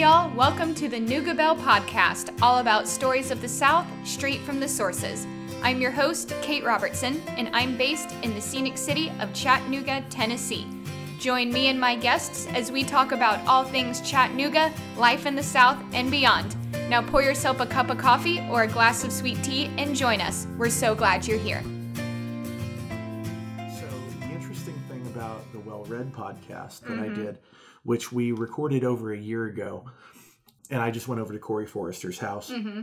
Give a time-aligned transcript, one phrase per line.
[0.00, 0.34] y'all.
[0.34, 0.98] Welcome to the
[1.34, 5.26] Bell podcast, all about stories of the South, straight from the sources.
[5.62, 10.66] I'm your host, Kate Robertson, and I'm based in the scenic city of Chattanooga, Tennessee.
[11.18, 15.42] Join me and my guests as we talk about all things Chattanooga, life in the
[15.42, 16.56] South, and beyond.
[16.88, 20.22] Now pour yourself a cup of coffee or a glass of sweet tea and join
[20.22, 20.46] us.
[20.56, 21.62] We're so glad you're here.
[23.78, 23.86] So,
[24.20, 27.22] the interesting thing about the wellRED podcast that I mm-hmm.
[27.22, 27.38] did,
[27.82, 29.84] which we recorded over a year ago,
[30.70, 32.82] and I just went over to Corey Forrester's house, mm-hmm.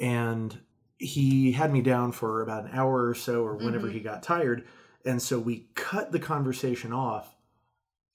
[0.00, 0.58] and
[0.98, 4.08] he had me down for about an hour or so, or whenever he mm-hmm.
[4.08, 4.66] got tired,
[5.04, 7.36] and so we cut the conversation off,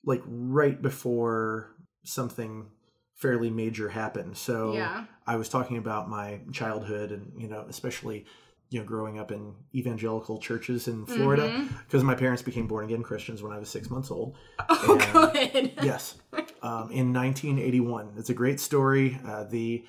[0.05, 2.67] like right before something
[3.16, 4.36] fairly major happened.
[4.36, 5.05] So Yeah.
[5.27, 8.25] I was talking about my childhood, and you know, especially
[8.71, 13.03] you know, growing up in evangelical churches in Florida, because my parents became born again
[13.03, 14.35] Christians when I was six months old.
[14.70, 15.85] Oh, And- good.
[15.85, 16.16] yes,
[16.63, 18.14] um, in 1981.
[18.17, 19.19] It's a great story.
[19.27, 19.86] Uh, the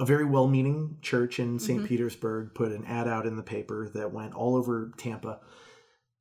[0.00, 4.12] a very well-meaning church in saint Petersburg put an ad out in the paper that
[4.12, 5.40] went all over Tampa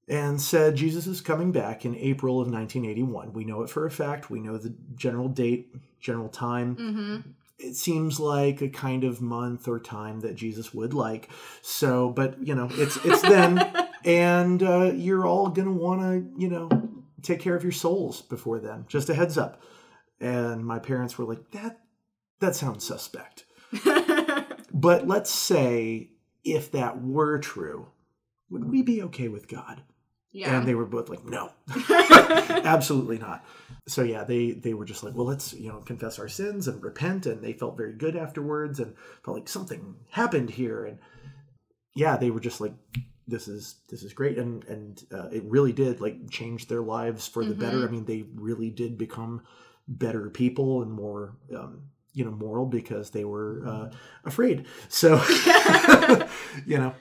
[0.10, 3.34] and said Jesus is coming back in April of 1981.
[3.34, 4.32] We know it for a fact.
[4.32, 6.76] We know the general date, general time.
[6.76, 7.30] Mm-hmm.
[7.60, 11.30] It seems like a kind of month or time that Jesus would like.
[11.62, 16.50] So, but you know, it's it's then, and uh, you're all gonna want to, you
[16.50, 16.70] know,
[17.22, 18.86] take care of your souls before then.
[18.88, 19.62] Just a heads up.
[20.20, 21.80] And my parents were like, that
[22.40, 23.46] that sounds suspect.
[24.78, 26.12] But let's say
[26.44, 27.88] if that were true,
[28.50, 29.82] would we be okay with God?
[30.38, 30.56] Yeah.
[30.56, 31.50] And they were both like, no,
[32.64, 33.44] absolutely not.
[33.88, 36.84] So yeah, they they were just like, well, let's you know confess our sins and
[36.84, 38.94] repent, and they felt very good afterwards, and
[39.24, 41.00] felt like something happened here, and
[41.96, 42.74] yeah, they were just like,
[43.28, 47.28] this is this is great, and and uh, it really did like change their lives
[47.28, 47.88] for the better.
[47.88, 49.42] I mean, they really did become
[49.88, 51.36] better people and more.
[51.56, 51.82] Um,
[52.14, 53.92] you know, moral because they were uh,
[54.26, 54.66] afraid.
[54.90, 55.24] So,
[56.66, 56.96] you know,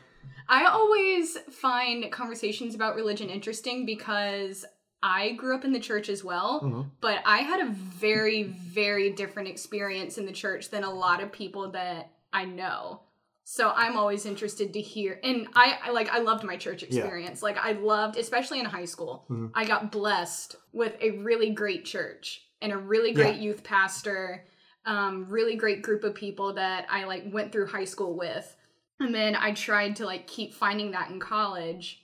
[0.49, 4.65] I always find conversations about religion interesting because
[5.03, 6.91] I grew up in the church as well, Mhm.
[7.01, 11.33] but I had a very, very different experience in the church than a lot of
[11.33, 13.03] people that I know.
[13.45, 17.43] So I'm always interested to hear, and I, I like I loved my church experience.
[17.43, 19.53] Like I loved, especially in high school, Mhm.
[19.55, 24.45] I got blessed with a really great church and a really great youth pastor,
[24.85, 28.57] um, really great group of people that I like went through high school with.
[29.01, 32.03] And then I tried to like keep finding that in college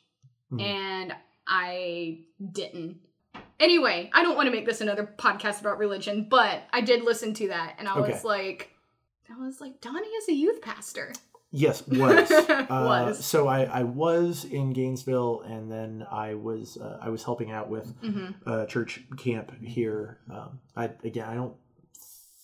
[0.53, 0.60] Mhm.
[0.62, 1.14] and
[1.47, 2.20] I
[2.53, 2.98] didn't.
[3.58, 7.32] Anyway, I don't want to make this another podcast about religion, but I did listen
[7.34, 8.12] to that and I Okay.
[8.12, 8.70] was like
[9.31, 11.12] I was like Donnie is a youth pastor.
[11.50, 13.25] Yes, was Uh, Was.
[13.25, 17.69] So I, I was in Gainesville, and then I was uh, I was helping out
[17.70, 18.34] with Mhm.
[18.47, 20.19] a church camp here.
[20.31, 21.54] Um, I again I don't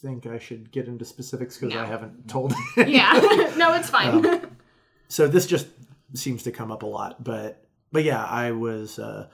[0.02, 1.82] think I should get into specifics because No.
[1.82, 2.54] I haven't told.
[2.76, 3.12] Yeah.
[3.56, 4.24] no, it's fine.
[4.24, 4.56] Um,
[5.08, 5.66] so this just
[6.14, 9.28] seems to come up a lot, but but yeah, I was uh,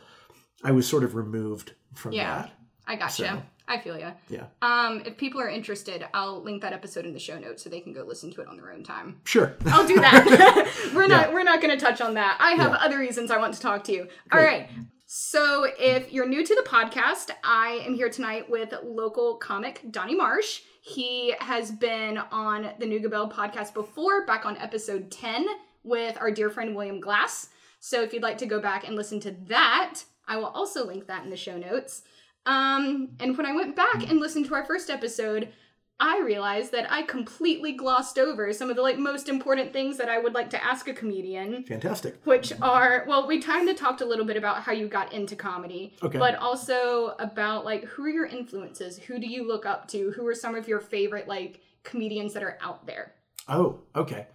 [0.63, 2.43] I was sort of removed from Yeah.
[2.43, 2.53] that.
[2.87, 3.13] I gotcha.
[3.27, 4.13] So- I feel you.
[4.29, 4.45] Yeah.
[4.61, 7.81] Um, if people are interested, I'll link that episode in the show notes so they
[7.81, 9.23] can go listen to it on their own time.
[9.25, 9.55] Sure.
[9.69, 10.91] I'll do that.
[10.95, 11.35] we're not Yeah.
[11.35, 12.37] we're not going to touch on that.
[12.41, 12.79] I have Yeah.
[12.83, 14.03] other reasons I want to talk to you.
[14.31, 14.47] All Great.
[14.47, 14.71] right.
[15.17, 20.17] So if you're new to the podcast, I am here tonight with local comic Donnie
[20.17, 20.63] Marsh.
[20.83, 25.47] He has been on the Bell podcast before, back on episode 10
[25.85, 27.51] with our dear friend William Glass.
[27.79, 31.07] So if you'd like to go back and listen to that, I will also link
[31.07, 32.03] that in the show notes.
[32.45, 35.53] Um, and when I went back and listened to our first episode,
[36.01, 40.09] I realized that I completely glossed over some of the like most important things that
[40.09, 42.17] I would like to ask a comedian, Fantastic.
[42.25, 45.37] which are well, we kind of talked a little bit about how you got into
[45.37, 46.19] comedy, Okay.
[46.19, 48.99] but also about like who are your influences?
[48.99, 50.11] Who do you look up to?
[50.13, 53.13] Who are some of your favorite like comedians that are out there?
[53.49, 54.27] Oh, okay.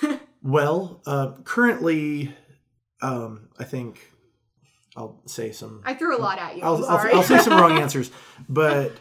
[0.42, 2.34] well, uh, currently,
[3.02, 4.10] um, I think
[4.96, 5.82] I'll say some.
[5.84, 6.62] I threw a lot at you.
[6.62, 7.16] I'll, I'll.
[7.16, 8.10] I'll say some wrong answers,
[8.48, 8.92] but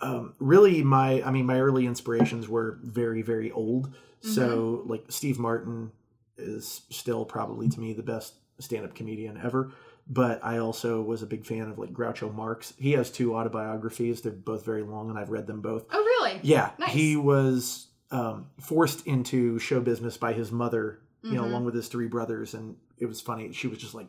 [0.00, 3.92] um, really, my I mean, my early inspirations were very, very old.
[4.20, 4.90] So, Mm-hmm.
[4.90, 5.92] like Steve Martin
[6.36, 9.72] is still probably to me the best stand-up comedian ever.
[10.10, 12.72] But I also was a big fan of like Groucho Marx.
[12.78, 14.22] He has two autobiographies.
[14.22, 15.84] They're both very long, and I've read them both.
[15.92, 16.40] oh, really?
[16.42, 16.92] Yeah, Nice.
[16.92, 21.50] he was um, forced into show business by his mother, you know, Mhm.
[21.50, 23.52] along with his three brothers, and it was funny.
[23.52, 24.06] She was just like,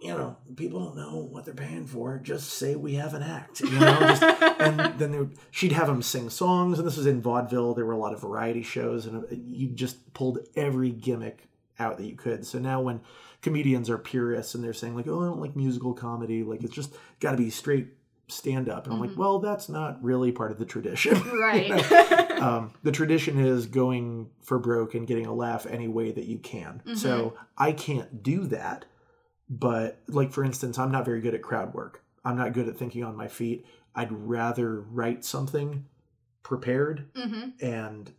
[0.00, 2.18] you know, people don't know what they're paying for.
[2.18, 3.98] Just say we have an act, you know.
[4.00, 7.74] just, and then they would, she'd have them sing songs, and this was in vaudeville.
[7.74, 11.48] There were a lot of variety shows, and uh, you just pulled every gimmick
[11.78, 12.46] out that you could.
[12.46, 13.00] So now when
[13.42, 16.74] comedians are purists and they're saying like, oh, I don't like musical comedy, like it's
[16.74, 17.88] just got to be straight
[18.28, 18.84] stand up.
[18.84, 19.20] And I'm like, Mm-hmm.
[19.20, 21.20] well, that's not really part of the tradition.
[21.38, 21.70] Right.
[22.42, 26.38] um, the tradition is going for broke and getting a laugh any way that you
[26.38, 26.82] can.
[26.84, 26.94] Mm-hmm.
[26.94, 28.84] So I can't do that.
[29.50, 32.02] But, like, for instance, I'm not very good at crowd work.
[32.24, 33.64] I'm not good at thinking on my feet.
[33.94, 35.86] I'd rather write something
[36.42, 37.06] prepared.
[37.16, 38.12] hmm And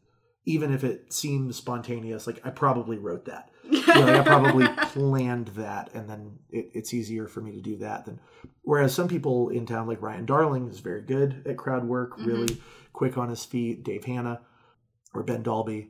[0.45, 3.49] even if it seems spontaneous, like, I probably wrote that.
[3.69, 5.93] You know, like, I probably planned that.
[5.93, 8.19] And then it, it's easier for me to do that than.
[8.63, 12.57] Whereas some people in town, like Ryan Darling, is very good at crowd work, really
[12.93, 13.83] quick on his feet.
[13.83, 14.41] Dave Hanna
[15.13, 15.89] or Ben Dalby.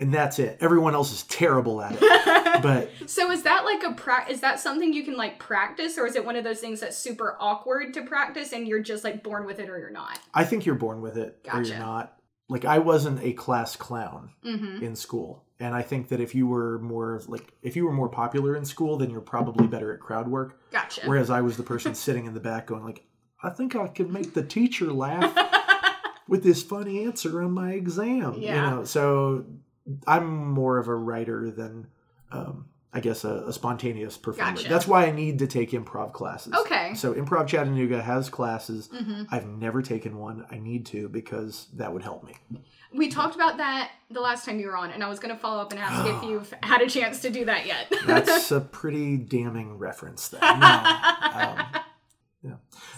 [0.00, 0.58] And that's it.
[0.60, 2.02] Everyone else is terrible at it.
[2.62, 6.06] But So is that like a pra- is that something you can like practice or
[6.08, 9.22] is it one of those things that's super awkward to practice and you're just like
[9.22, 10.18] born with it or you're not?
[10.34, 12.18] I think you're born with it or you're not.
[12.48, 14.82] Like I wasn't a class clown Mm-hmm.
[14.82, 15.44] in school.
[15.60, 18.64] And I think that if you were more like if you were more popular in
[18.64, 20.60] school, then you're probably better at crowd work.
[20.72, 21.02] Gotcha.
[21.04, 23.04] Whereas I was the person sitting in the back going like,
[23.40, 25.32] I think I could make the teacher laugh
[26.28, 28.34] with this funny answer on my exam.
[28.34, 28.70] You Yeah.
[28.70, 29.44] know, so
[30.06, 31.88] I'm more of a writer than
[32.32, 34.52] um, I guess a, a spontaneous performer.
[34.52, 34.68] Gotcha.
[34.68, 36.54] That's why I need to take improv classes.
[36.54, 36.94] Okay.
[36.94, 38.88] So Improv Chattanooga has classes.
[38.92, 40.46] hmm I've never taken one.
[40.50, 42.34] I need to because that would help me.
[42.94, 45.40] We talked about that the last time you were on, and I was going to
[45.40, 47.92] follow up and ask if you've had a chance to do that yet.
[48.06, 50.28] That's a pretty damning reference.
[50.28, 50.40] Then.
[50.60, 50.94] No.
[51.28, 51.58] Um,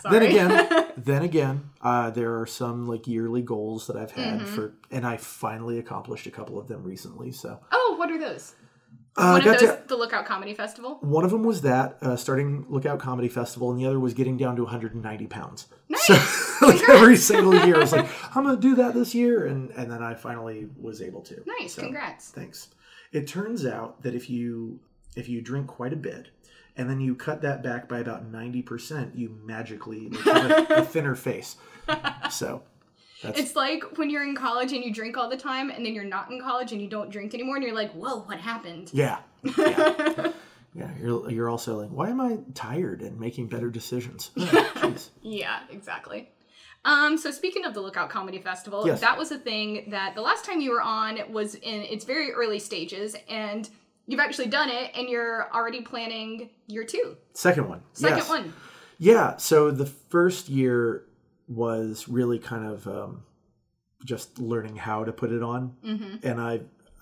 [0.03, 0.19] Sorry.
[0.19, 4.47] then again, then again, uh, there are some like yearly goals that I've had Mhm.
[4.47, 7.33] for, and I finally accomplished a couple of them recently.
[7.33, 8.55] So oh, what are those?
[9.17, 9.83] uh, One of those, to.
[9.89, 10.99] the Lookout Comedy Festival.
[11.01, 14.37] One of them was that uh, starting Lookout Comedy Festival, and the other was getting
[14.37, 15.67] down to 190 pounds.
[15.89, 16.07] Nice.
[16.07, 16.15] So
[16.67, 19.71] like every single year, I was like, I'm going to do that this year, and
[19.73, 21.43] and then I finally was able to.
[21.59, 22.31] Nice, So, congrats.
[22.31, 22.69] Thanks.
[23.13, 24.79] It turns out that if you
[25.17, 26.29] if you drink quite a bit
[26.77, 31.15] and then you cut that back by about 90%, you magically have a, a thinner
[31.15, 31.57] face.
[32.31, 32.63] So
[33.23, 35.95] that's It's like when you're in college and you drink all the time, and then
[35.95, 38.91] you're not in college and you don't drink anymore, and you're like, "Whoa, what happened?"
[38.93, 39.19] yeah.
[39.57, 40.33] Yeah.
[40.73, 44.31] Yeah, you're you're also like, why am I tired and making better decisions?
[44.83, 44.95] Oh.
[45.21, 46.31] Yeah, exactly.
[46.85, 49.01] Um, so speaking of the Lookout Comedy Festival, Yes.
[49.01, 52.33] that was a thing that the last time you were on was in its very
[52.33, 53.69] early stages, and
[54.11, 57.83] you've actually done it, and you're already planning year two, Second one.
[57.93, 58.29] second yes.
[58.29, 58.53] one.
[58.99, 59.37] Yeah.
[59.37, 61.05] So the first year
[61.49, 63.23] was really kind of um,
[64.05, 66.17] just learning how to put it on, Mm-hmm.
[66.27, 66.61] and I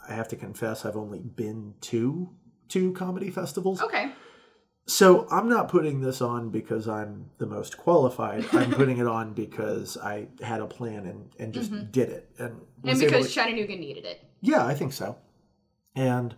[0.08, 2.30] I have to confess I've only been to
[2.68, 3.82] two comedy festivals.
[3.82, 4.12] Okay.
[4.86, 8.46] So I'm not putting this on because I'm the most qualified.
[8.52, 12.30] I'm putting it on because I had a plan and, and just did it.
[12.38, 14.22] And, And because to- Chattanooga needed it.
[14.40, 15.18] yeah, I think so.
[15.94, 16.34] And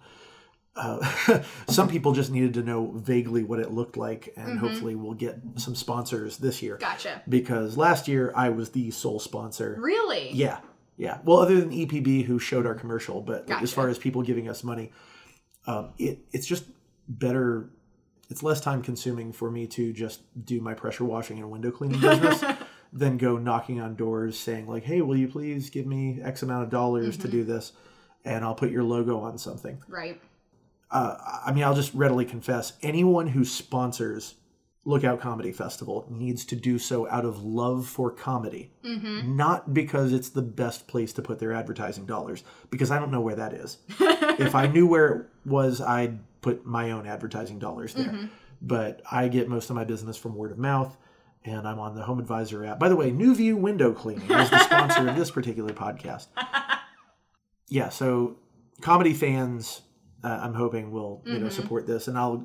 [0.76, 5.14] uh, some people just needed to know vaguely what it looked like, and hopefully we'll
[5.14, 6.76] get some sponsors this year.
[6.78, 7.22] Gotcha.
[7.28, 9.76] Because last year I was the sole sponsor.
[9.80, 10.30] Really?
[10.32, 10.60] Yeah,
[10.96, 11.18] yeah.
[11.24, 14.48] Well, other than EPB who showed our commercial, but like, as far as people giving
[14.48, 14.92] us money,
[15.66, 16.64] um, it it's just
[17.08, 17.70] better.
[18.30, 22.00] It's less time consuming for me to just do my pressure washing and window cleaning
[22.00, 22.44] business
[22.92, 26.62] than go knocking on doors saying like, "Hey, will you please give me X amount
[26.62, 27.22] of dollars Mm-hmm.
[27.22, 27.72] to do this?"
[28.24, 29.82] And I'll put your logo on something.
[29.88, 30.20] Right.
[30.90, 31.16] Uh,
[31.46, 34.34] I mean, I'll just readily confess: anyone who sponsors
[34.84, 39.36] Lookout Comedy Festival needs to do so out of love for comedy, Mm-hmm.
[39.36, 42.42] not because it's the best place to put their advertising dollars.
[42.70, 43.78] Because I don't know where that is.
[44.00, 48.06] if I knew where it was, I'd put my own advertising dollars there.
[48.06, 48.26] Mm-hmm.
[48.62, 50.96] But I get most of my business from word of mouth,
[51.44, 52.78] and I'm on the Home Advisor app.
[52.78, 56.26] By the way, New View Window Cleaning is the sponsor of this particular podcast.
[57.72, 58.36] Yeah, so
[58.80, 59.82] comedy fans,
[60.24, 61.52] uh, I'm hoping will you know Mhm.
[61.52, 62.44] support this, and I'll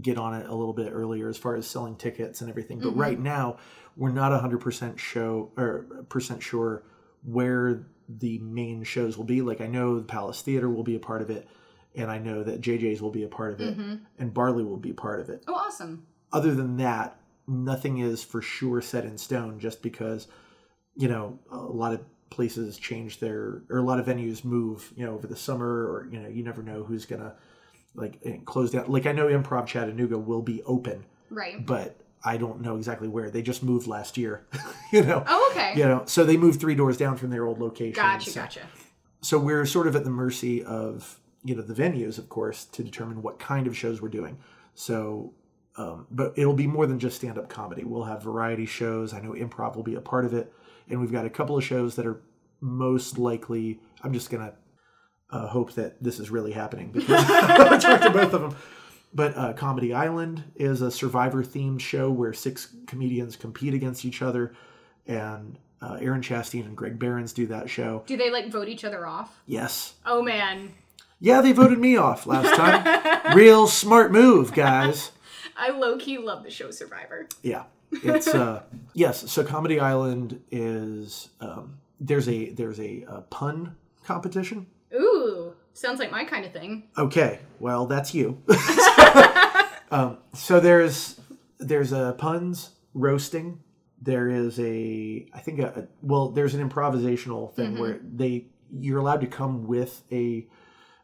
[0.00, 2.78] get on it a little bit earlier as far as selling tickets and everything.
[2.80, 2.98] But Mhm.
[3.00, 3.56] right now,
[3.96, 6.82] we're not 100% show or percent sure
[7.24, 9.40] where the main shows will be.
[9.42, 11.48] Like I know the Palace Theater will be a part of it,
[11.94, 13.94] and I know that JJ's will be a part of it, Mm-hmm.
[14.18, 15.42] and Barley will be part of it.
[15.48, 16.06] Oh, awesome.
[16.32, 17.18] Other than that,
[17.48, 19.58] nothing is for sure set in stone.
[19.58, 20.26] Just because
[20.94, 25.06] you know a lot of places change their or a lot of venues move you
[25.06, 27.34] know over the summer or you know you never know who's gonna
[27.94, 31.64] like close down like i know improv chattanooga will be open Right.
[31.64, 34.44] but i don't know exactly where they just moved last year
[34.92, 35.72] you know Oh, okay.
[35.76, 38.30] you know so they moved three doors down from their old location Gotcha.
[38.30, 38.60] so, Gotcha.
[39.22, 42.82] so we're sort of at the mercy of you know the venues of course to
[42.82, 44.36] determine what kind of shows we're doing
[44.74, 45.32] so
[45.78, 49.30] um, but it'll be more than just stand-up comedy we'll have variety shows i know
[49.32, 50.52] improv will be a part of it
[50.88, 52.20] and we've got a couple of shows that are
[52.60, 54.52] most likely i'm just gonna
[55.30, 58.56] uh, hope that this is really happening because i talked to both of them
[59.14, 64.20] But uh, Comedy Island is a survivor themed show where six comedians compete against each
[64.20, 64.52] other,
[65.06, 68.02] and uh, Aaron Chastain and Greg Barons do that show.
[68.06, 69.40] Do they like vote each other off?
[69.46, 69.94] Yes.
[70.04, 70.74] Oh man,
[71.18, 73.34] Yeah, they voted me off last time.
[73.36, 75.12] Real smart move, guys.
[75.56, 77.26] I low key love the show Survivor.
[77.42, 78.62] Yeah, it's uh,
[78.94, 79.30] yes.
[79.30, 84.66] So Comedy Island is um, there's a there's a, uh pun competition.
[84.94, 86.84] Ooh, sounds like my kind of thing.
[86.96, 88.42] Okay, well that's you.
[89.90, 91.20] um, so there's
[91.58, 93.60] there's a puns roasting.
[94.00, 98.98] There is a I think a, a well there's an improvisational thing where they you're
[98.98, 100.46] allowed to come with a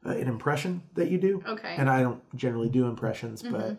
[0.05, 1.43] uh, an impression that you do.
[1.47, 1.75] Okay.
[1.79, 3.77] And I don't generally do impressions, but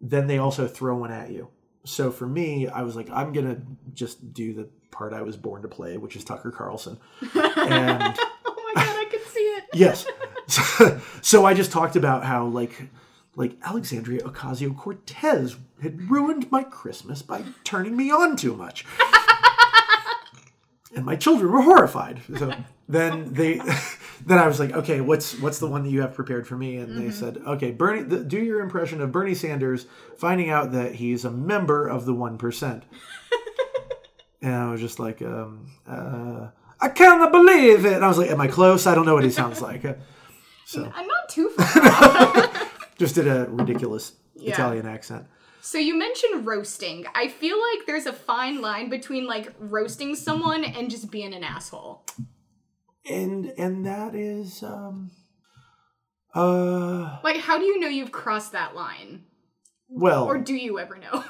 [0.00, 1.48] then they also throw one at you.
[1.84, 3.58] So for me, I was like, I'm gonna
[3.94, 6.98] just do the part I was born to play, which is Tucker Carlson.
[7.22, 9.64] and oh my god, I can see it.
[9.74, 10.06] yes,
[10.46, 12.88] so, so I just talked about how like
[13.36, 18.84] like Alexandria Ocasio Cortez had ruined my Christmas by turning me on too much.
[20.94, 22.20] And my children were horrified.
[22.38, 22.52] So
[22.88, 23.60] then they,
[24.26, 26.76] then I was like, okay, what's what's the one that you have prepared for me?
[26.78, 30.94] And they said, okay, Bernie, th- do your impression of Bernie Sanders finding out that
[30.96, 32.84] he's a member of the one percent.
[34.42, 36.48] and I was just like, um, uh,
[36.80, 37.92] I cannot believe it.
[37.94, 38.86] And I was like, am I close?
[38.86, 39.84] I don't know what he sounds like.
[39.84, 39.94] Uh,
[40.64, 42.50] So I'm not too far.
[42.98, 44.52] just did a ridiculous Yeah.
[44.52, 45.26] Italian accent.
[45.68, 47.04] So you mentioned roasting.
[47.14, 51.44] I feel like there's a fine line between like roasting someone and just being an
[51.44, 52.06] asshole.
[53.04, 55.10] And and that is um
[56.34, 59.24] uh Like, how do you know you've crossed that line?
[59.88, 61.22] well Or do you ever know?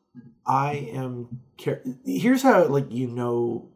[0.46, 3.68] I am care- here's how like you know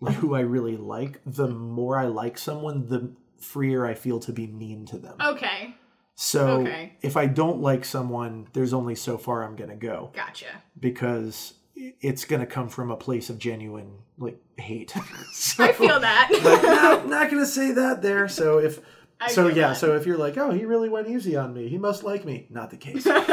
[0.00, 1.20] like who I really like.
[1.26, 5.18] The more I like someone, the freer I feel to be mean to them.
[5.20, 5.74] okay,
[6.18, 6.94] So okay.
[7.02, 10.46] if I don't like someone, there's only so far I'm gonna go gotcha.
[10.80, 14.94] because it's gonna come from a place of genuine like hate.
[15.32, 16.30] So, I feel that.
[16.32, 18.28] like, no, not gonna say that there.
[18.28, 18.80] So if
[19.20, 19.76] I so yeah, that.
[19.76, 22.46] so if you're like, oh, he really went easy on me, he must like me.
[22.48, 23.04] Not the case.
[23.04, 23.24] Good no,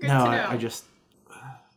[0.00, 0.08] to know.
[0.08, 0.84] I, I just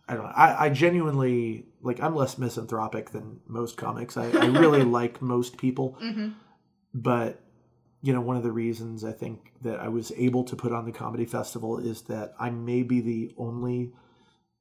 [0.08, 0.32] I don't know.
[0.36, 4.18] I, I genuinely like I'm less misanthropic than most comics.
[4.18, 6.30] I, I really like most people, hmm
[6.96, 7.43] but
[8.04, 10.86] you know, one of the reasons I think that I was able to put on
[10.86, 13.94] the comedy festival is that I may be the only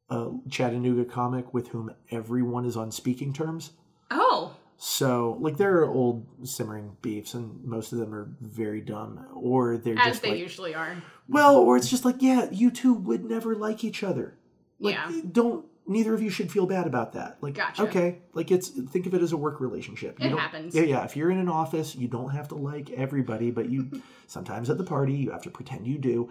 [0.09, 3.73] uh, Chattanooga comic with whom everyone is on speaking terms.
[4.13, 9.27] Oh, So, like, there are old simmering beefs, and most of them are very dumb,
[9.35, 10.97] or they're as just they like, usually are.
[11.29, 14.35] well, or it's just like, yeah, you two would never like each other.
[14.79, 15.21] Like, Yeah.
[15.33, 17.39] don't neither of you should feel bad about that.
[17.41, 17.83] Like, Gotcha.
[17.83, 20.21] okay, like it's think of it as a work relationship.
[20.21, 20.75] You It happens.
[20.75, 21.05] Yeah, yeah.
[21.05, 24.79] If you're in an office, you don't have to like everybody, but you sometimes at
[24.79, 26.31] the party you have to pretend you do,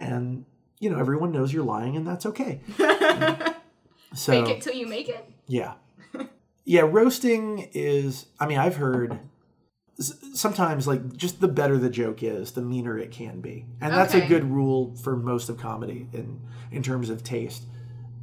[0.00, 0.44] and
[0.80, 2.60] you know everyone knows you're lying, and that's okay.
[4.14, 5.28] So Fake it till you make it.
[5.48, 5.74] yeah.
[6.66, 9.18] Yeah, roasting is I mean, I've heard
[9.98, 13.66] sometimes like just the better the joke is, the meaner it can be.
[13.80, 17.64] And that's a good rule for most of comedy in in terms of taste.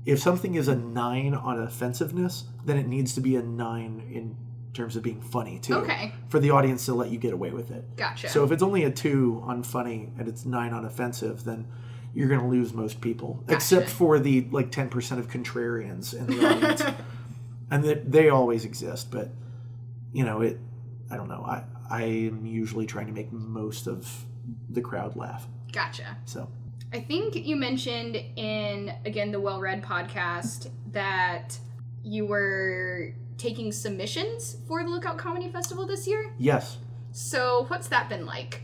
[0.05, 4.35] If something is a 9 on offensiveness, then it needs to be a 9 in
[4.73, 5.75] terms of being funny too.
[5.75, 6.13] Okay.
[6.29, 7.95] For the audience to let you get away with it.
[7.97, 8.29] Gotcha.
[8.29, 11.67] So if it's only a 2 on funny and it's 9 on offensive, then
[12.13, 16.45] you're going to lose most people, except for the like 10% of contrarians in the
[16.45, 16.83] audience
[17.71, 19.29] and that they always exist but
[20.13, 20.59] you know it
[21.09, 24.25] i don't know i i am usually trying to make most of
[24.69, 26.17] the crowd laugh gotcha.
[26.25, 26.47] so
[26.93, 31.57] I think you mentioned in again the wellRED podcast that
[32.03, 36.33] you were taking submissions for the Lookout Comedy Festival this year.
[36.37, 36.77] yes
[37.11, 38.61] So what's that been like?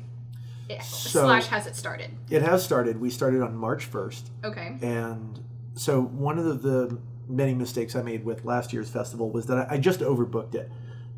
[0.69, 2.11] It- So- slash has it started?
[2.29, 4.77] it has started we started on march 1st Okay.
[4.81, 5.39] and
[5.75, 6.97] so one of the, the
[7.29, 10.69] many mistakes i made with last year's festival was that i, I just overbooked it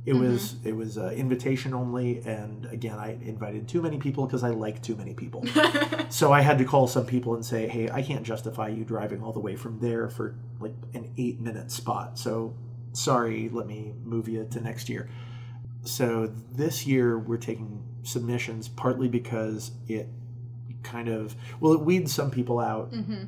[0.09, 4.43] it was it was uh, invitation only and again i invited too many people because
[4.43, 5.43] i like too many people
[6.09, 9.21] So I had to call some people and say, "Hey, I can't justify you driving
[9.21, 12.17] all the way from there for like an eight minute spot.
[12.17, 12.55] So
[12.93, 15.07] sorry, let me move you to next year."
[15.83, 20.09] So this year we're taking submissions partly because it
[20.81, 23.25] kind of well it weeds some people out hmm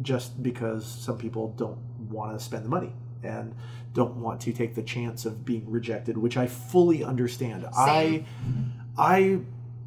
[0.00, 1.76] just because some people don't
[2.08, 3.54] want to spend the money and
[3.92, 7.66] don't want to take the chance of being rejected, which I fully understand.
[7.76, 8.24] I
[8.96, 9.40] I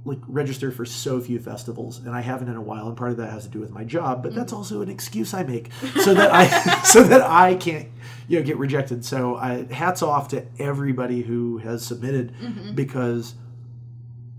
[0.05, 3.17] like register for so few festivals and I haven't in a while and part of
[3.17, 4.57] that has to do with my job, but that's mm.
[4.57, 5.71] also an excuse I make
[6.01, 7.87] so that I so that I can't
[8.27, 9.05] you know get rejected.
[9.05, 12.73] So I hats off to everybody who has submitted mm-hmm.
[12.73, 13.35] because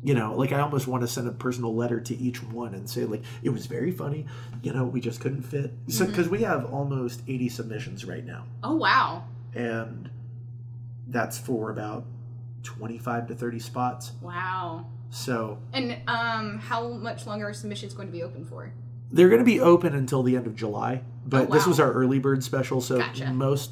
[0.05, 2.89] you know like i almost want to send a personal letter to each one and
[2.89, 4.27] say like it was very funny
[4.63, 8.45] you know we just couldn't fit so because we have almost 80 submissions right now
[8.63, 9.25] Oh wow.
[9.55, 10.11] and
[11.09, 12.05] that's for about
[12.63, 14.87] 25 to 30 spots Wow.
[15.11, 18.73] so And um how much longer are submissions going to be open for?
[19.11, 21.93] they're going to be open until the end of july but Oh, this was our
[21.93, 23.31] early bird special so Gotcha.
[23.31, 23.71] most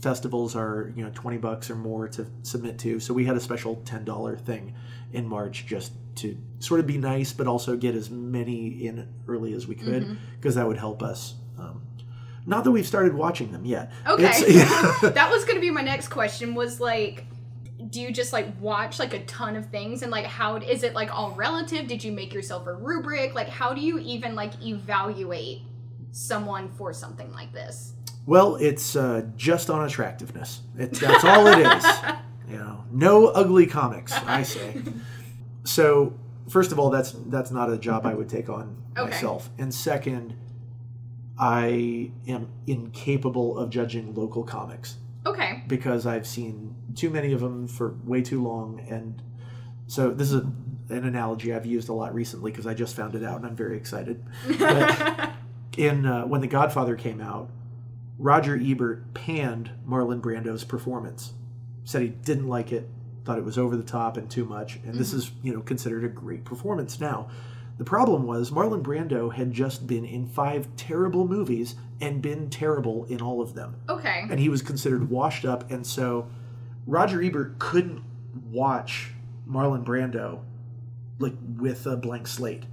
[0.00, 3.40] festivals are you know 20 bucks or more to submit to so we had a
[3.40, 4.74] special $10 thing
[5.12, 9.52] in march just to sort of be nice but also get as many in early
[9.54, 10.14] as we could Mm-hmm.
[10.40, 11.82] because that would help us um,
[12.46, 14.32] not that we've started watching them yet Okay.
[14.48, 15.10] Yeah.
[15.10, 17.26] that was going to be my next question was like
[17.90, 20.94] do you just like watch like a ton of things and like how is it
[20.94, 24.52] like all relative did you make yourself a rubric like how do you even like
[24.64, 25.60] evaluate
[26.12, 27.92] someone for something like this
[28.26, 30.60] Well, it's uh, just on attractiveness.
[30.78, 31.84] It, that's all it is.
[32.46, 34.76] You know, no ugly comics, I say.
[35.64, 36.12] So,
[36.50, 39.10] first of all, that's that's not a job I would take on Okay.
[39.10, 39.48] myself.
[39.58, 40.34] And second,
[41.38, 47.66] I am incapable of judging local comics okay because I've seen too many of them
[47.66, 48.78] for way too long.
[48.90, 49.20] And
[49.86, 50.46] so, this is a,
[50.94, 53.56] an analogy I've used a lot recently because I just found it out and I'm
[53.56, 54.22] very excited.
[54.58, 55.30] But
[55.78, 57.48] in uh, when The Godfather came out,
[58.18, 61.32] Roger Ebert panned Marlon Brando's performance.
[61.84, 62.88] Said he didn't like it,
[63.24, 65.18] thought it was over the top and too much, and this mm-hmm.
[65.18, 67.28] is you know considered a great performance now.
[67.76, 73.04] The problem was Marlon Brando had just been in five terrible movies and been terrible
[73.06, 76.28] in all of them, okay and he was considered washed up, and so
[76.86, 78.02] Roger Ebert couldn't
[78.50, 79.10] watch
[79.48, 80.40] Marlon Brando
[81.18, 82.64] like with a blank slate.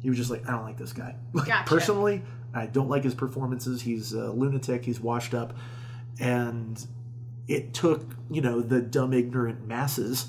[0.00, 1.16] He was just like, I don't like this guy.
[1.32, 1.68] Like, Gotcha.
[1.68, 2.22] Personally,
[2.58, 3.82] I don't like his performances.
[3.82, 4.84] He's a lunatic.
[4.84, 5.54] He's washed up,
[6.20, 6.84] and
[7.46, 10.26] it took you know the dumb ignorant masses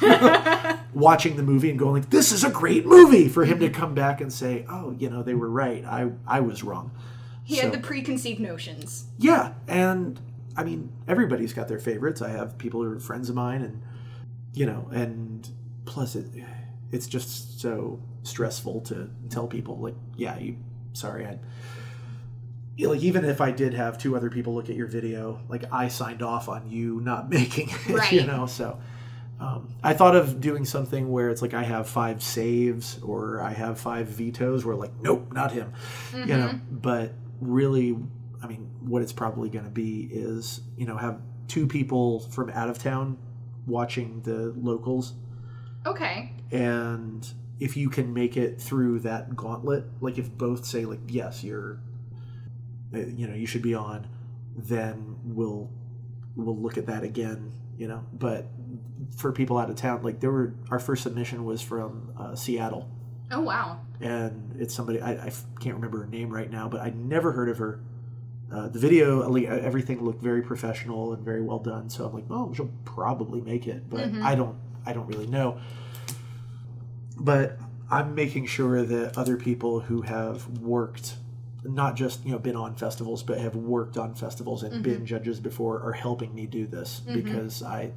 [0.94, 3.80] watching the movie and going like, "This is a great movie," for him to mm-hmm.
[3.80, 5.84] come back and say, "Oh, you know, they were right.
[5.84, 6.90] I I was wrong."
[7.44, 10.20] he So- had the preconceived notions yeah, and
[10.56, 12.22] I mean, everybody's got their favorites.
[12.22, 13.82] I have people who are friends of mine, and
[14.52, 15.48] you know, and
[15.84, 16.26] plus it,
[16.90, 20.56] it's just so stressful to tell people like, yeah, you,
[20.92, 21.38] sorry, I.
[22.78, 25.88] Like even if I did have two other people look at your video, like I
[25.88, 28.46] signed off on you not making it, you know.
[28.46, 28.80] So
[29.38, 33.52] um, I thought of doing something where it's like I have five saves or I
[33.52, 34.64] have five vetoes.
[34.64, 35.72] Where like, nope, not him,
[36.12, 36.58] you know.
[36.70, 37.96] But really,
[38.42, 42.50] I mean, what it's probably going to be is you know have two people from
[42.50, 43.18] out of town
[43.66, 45.12] watching the locals,
[45.86, 51.00] okay and if you can make it through that gauntlet, like if both say like
[51.08, 51.80] yes, you're,
[52.94, 54.08] uh, you know, you should be on,
[54.56, 55.70] then we'll
[56.36, 58.04] we'll look at that again, you know.
[58.12, 58.46] But
[59.16, 62.90] for people out of town, like there were our first submission was from uh, Seattle
[63.30, 67.32] oh wow and it's somebody I can't remember her name right now, but I'd never
[67.32, 67.80] heard of her.
[68.52, 71.88] Uh, the video, everything looked very professional and very well done.
[71.88, 75.58] So I'm like, oh, she'll probably make it, but I don't, I don't really know.
[77.22, 77.56] But
[77.88, 81.16] I'm making sure that other people who have worked,
[81.62, 85.04] not just you know been on festivals, but have worked on festivals and been mm-hmm.
[85.04, 87.20] judges before, are helping me do this mm-hmm.
[87.20, 87.92] because I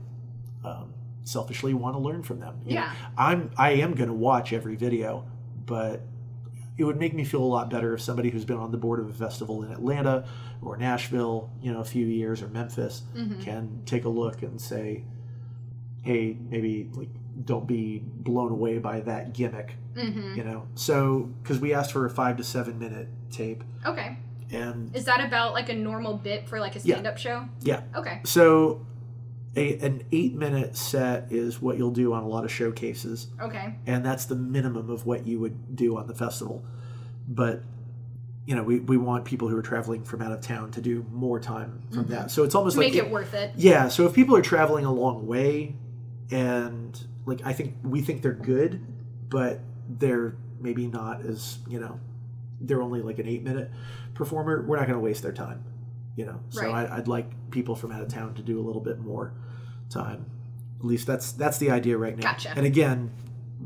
[0.63, 2.59] um, selfishly want to learn from them.
[2.65, 2.93] You know, Yeah.
[3.17, 5.25] I'm I am going to watch every video,
[5.65, 6.01] but
[6.77, 8.99] it would make me feel a lot better if somebody who's been on the board
[8.99, 10.27] of a festival in Atlanta
[10.61, 13.41] or Nashville, you know, a few years or Memphis mm-hmm.
[13.41, 15.03] can take a look and say,
[16.03, 17.09] "Hey, maybe like
[17.43, 20.35] don't be blown away by that gimmick," mm-hmm.
[20.35, 20.67] you know.
[20.75, 24.17] So, because we asked for a five to seven minute tape, okay
[24.51, 26.95] and is that about like a normal bit for like a Yeah.
[26.95, 28.85] stand-up show yeah, okay so
[29.55, 33.27] a, an eight minute set is what you'll do on a lot of showcases.
[33.41, 36.63] okay and that's the minimum of what you would do on the festival.
[37.27, 37.63] But
[38.45, 41.03] you know, we, we want people who are traveling from out of town to do
[41.11, 42.29] more time from that.
[42.29, 43.87] So it's almost like make it worth it yeah.
[43.87, 45.75] So if people are traveling a long way,
[46.29, 48.85] and like I think we think they're good,
[49.29, 49.59] but
[49.89, 51.99] they're maybe not as you know,
[52.61, 53.71] they're only like an eight minute
[54.13, 54.63] performer.
[54.65, 55.63] We're not going to waste their time,
[56.15, 56.39] you know.
[56.49, 56.89] So Right.
[56.89, 59.33] I, I'd like people from out of town to do a little bit more
[59.89, 60.25] time.
[60.79, 62.31] At least that's that's the idea right now.
[62.31, 62.53] Gotcha.
[62.55, 63.11] And again,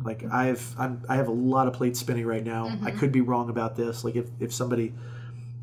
[0.03, 2.67] like I've I'm, I have a lot of plates spinning right now.
[2.67, 2.87] Mm-hmm.
[2.87, 4.03] I could be wrong about this.
[4.03, 4.93] Like if if somebody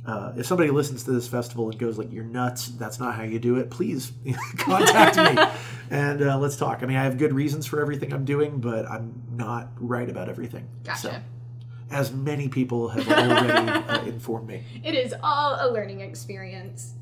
[0.06, 3.22] uh, if somebody listens to this festival and goes like you're nuts that's not how
[3.22, 4.12] you do it please
[4.56, 5.44] contact me
[5.90, 8.88] and uh, let's talk i mean i have good reasons for everything i'm doing but
[8.90, 11.00] i'm not right about everything Gotcha.
[11.00, 11.14] so
[11.90, 16.94] as many people have already uh, informed me It is all a learning experience.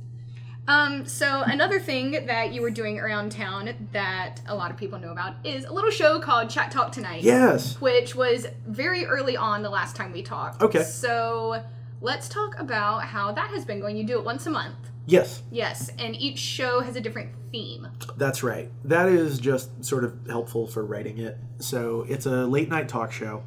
[0.67, 4.99] Um, so another thing that you were doing around town that a lot of people
[4.99, 7.23] know about is a little show called Chatt Talk Tonight.
[7.23, 7.81] Yes.
[7.81, 10.63] Which was very early on the last time we talked.
[10.63, 10.83] Okay.
[10.83, 11.63] So
[12.01, 13.97] let's talk about how that has been going.
[13.97, 14.77] You do it once a month.
[15.07, 17.87] Yes, Yes, and each show has a different theme.
[18.17, 18.71] that's right.
[18.85, 21.37] That is just sort of helpful for writing it.
[21.59, 23.43] So it's a late night talk show,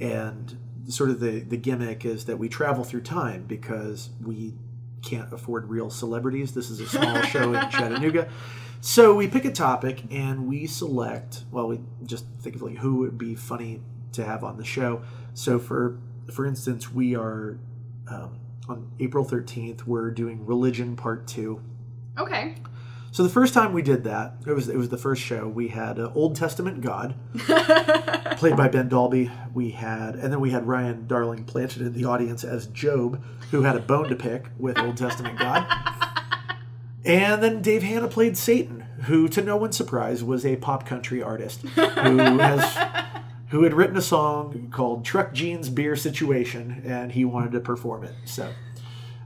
[0.00, 0.58] and
[0.88, 4.54] sort of the, the gimmick is that we travel through time because we
[5.02, 6.52] can't afford real celebrities.
[6.52, 8.28] This is a small show in Chattanooga.
[8.80, 12.96] So we pick a topic and we select, well, we just think of like who
[12.96, 13.80] would be funny
[14.12, 15.02] to have on the show.
[15.34, 17.58] So for for instance, we are
[18.08, 21.60] um, on April 13th, we're doing religion part two.
[22.18, 22.54] Okay.
[23.10, 25.46] So the first time we did that, it was it was the first show.
[25.46, 27.14] We had uh, Old Testament God,
[28.38, 29.30] played by Ben Dalby.
[29.52, 33.62] We had, and then we had Ryan Darling planted in the audience as Job, who
[33.62, 35.66] had a bone to pick with Old Testament God.
[37.04, 41.22] And then Dave Hanna played Satan, who, to no one's surprise, was a pop country
[41.22, 42.78] artist who has
[43.52, 48.02] who had written a song called "Truck Jeans Beer Situation," and he wanted to perform
[48.04, 48.14] it.
[48.24, 48.50] So.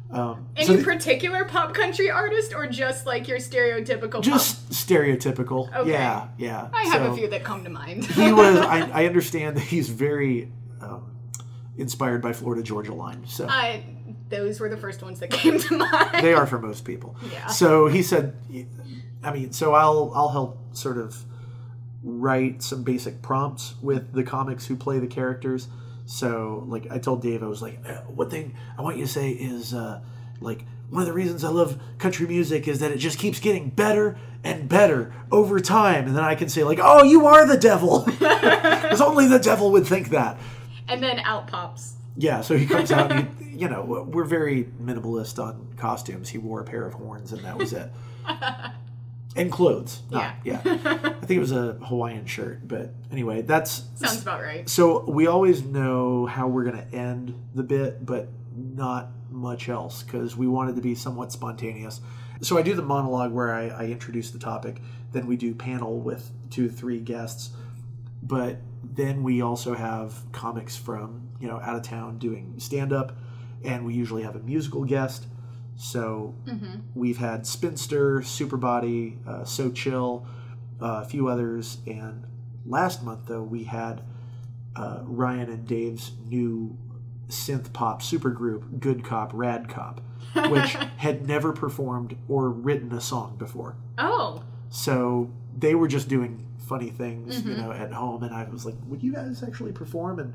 [0.09, 5.75] Um, Any so the- particular pop country artist or just like your stereotypical just stereotypical.
[5.75, 5.91] Okay.
[5.91, 6.69] Yeah, yeah.
[6.73, 8.05] I have So a few that come to mind.
[8.07, 8.57] he was.
[8.61, 11.11] I, I understand that he's very um,
[11.77, 13.25] inspired by Florida Georgia Line.
[13.27, 13.83] So I,
[14.29, 16.23] those were the first ones that came to mind.
[16.23, 17.17] they are for most people.
[17.33, 17.47] Yeah.
[17.49, 18.37] So he said,
[19.25, 21.17] I mean, so I'll I'll help sort of
[22.07, 25.69] write some basic prompts with the comics who play the characters.
[26.07, 29.11] So like I told Dave, I was like, "Uh, one thing I want you to
[29.11, 30.01] say is uh,
[30.41, 33.71] like one of the reasons I love country music is that it just keeps getting
[33.71, 36.07] better and better over time.
[36.07, 39.73] And then I can say like, oh, you are the devil, because only the devil
[39.73, 40.39] would think that.
[40.87, 41.95] and then out pops.
[42.17, 43.11] Yeah, so he comes out.
[43.11, 46.29] And he, you know, we're very minimalist on costumes.
[46.29, 47.91] He wore a pair of horns, and that was it.
[49.37, 50.03] and clothes.
[50.11, 50.61] Not, yeah.
[50.65, 54.69] I think it was a Hawaiian shirt, but anyway, that's Sounds about right.
[54.69, 60.03] so we always know how we're going to end the bit, but not much else
[60.03, 62.01] because we wanted to be somewhat spontaneous.
[62.41, 64.81] So I do the monologue where I, I introduce the topic,
[65.13, 67.51] then we do panel with two, three guests,
[68.23, 73.17] but then we also have comics from you know out of town doing stand up,
[73.65, 75.27] and we usually have a musical guest.
[75.77, 76.35] So
[76.95, 80.27] we've had Spinster, Superbody, uh, So Chill,
[80.81, 82.25] uh, a few others, and
[82.65, 84.03] last month though we had
[84.75, 86.77] uh, Ryan and Dave's new
[87.29, 90.01] synth pop supergroup, Good Cop, Rad Cop,
[90.51, 93.77] which had never performed or written a song before.
[93.99, 98.67] Oh, So they were just doing funny things, you know, at home, and I was
[98.67, 100.35] like, "Would you guys actually perform?" And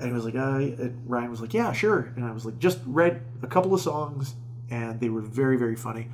[0.00, 2.58] and he was like, uh, and Ryan was like, "Yeah, sure." And I was like,
[2.58, 4.34] "Just read a couple of songs,
[4.72, 6.08] and they were very, very funny."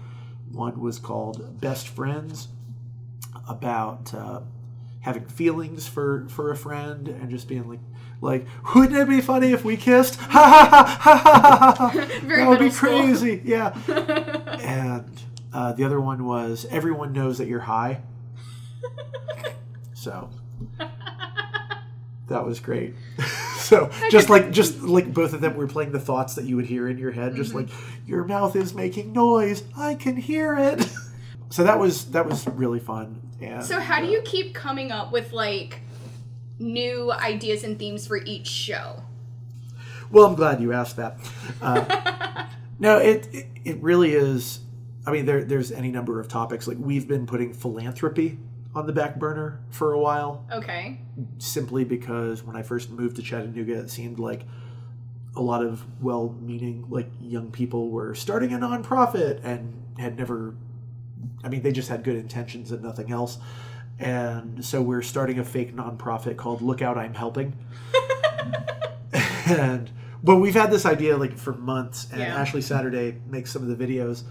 [0.53, 2.49] One was called "Best Friends,"
[3.49, 4.41] about uh,
[5.01, 7.81] having feelings for for a friend and just being like.
[8.21, 10.17] Like, wouldn't it be funny if we kissed?
[10.21, 12.07] Ha ha ha ha ha ha!
[12.27, 12.99] That would be school.
[12.99, 13.41] crazy.
[13.45, 13.69] Yeah.
[14.61, 15.09] and
[15.53, 18.03] uh, the other one was everyone knows that you're high.
[19.95, 20.31] so
[22.27, 22.95] that was great.
[23.69, 26.67] So just like just like both of them were playing the thoughts that you would
[26.67, 27.71] hear in your head, just Mm-hmm.
[27.71, 29.63] like your mouth is making noise.
[29.77, 30.89] I can hear it.
[31.51, 33.21] so that was that was really fun.
[33.41, 35.81] And so how do you keep coming up with like
[36.59, 39.03] new ideas and themes for each show?
[40.11, 41.19] Well, I'm glad you asked that.
[41.61, 42.47] Uh,
[42.79, 44.61] no, it, it it really is.
[45.07, 46.67] I mean, there there's any number of topics.
[46.67, 48.39] Like we've been putting philanthropy
[48.79, 51.01] on the back burner for a while, Okay.
[51.39, 54.45] simply because when I first moved to Chattanooga, it seemed like
[55.37, 60.55] a lot of well-meaning like young people were starting a nonprofit and had never.
[61.45, 63.39] I mean, they just had good intentions and nothing else.
[64.01, 67.57] And so we're starting a fake nonprofit called Look Out I'm Helping.
[69.47, 69.91] and
[70.23, 72.37] but we've had this idea like for months and Yeah.
[72.37, 74.25] Ashley Saturday makes some of the videos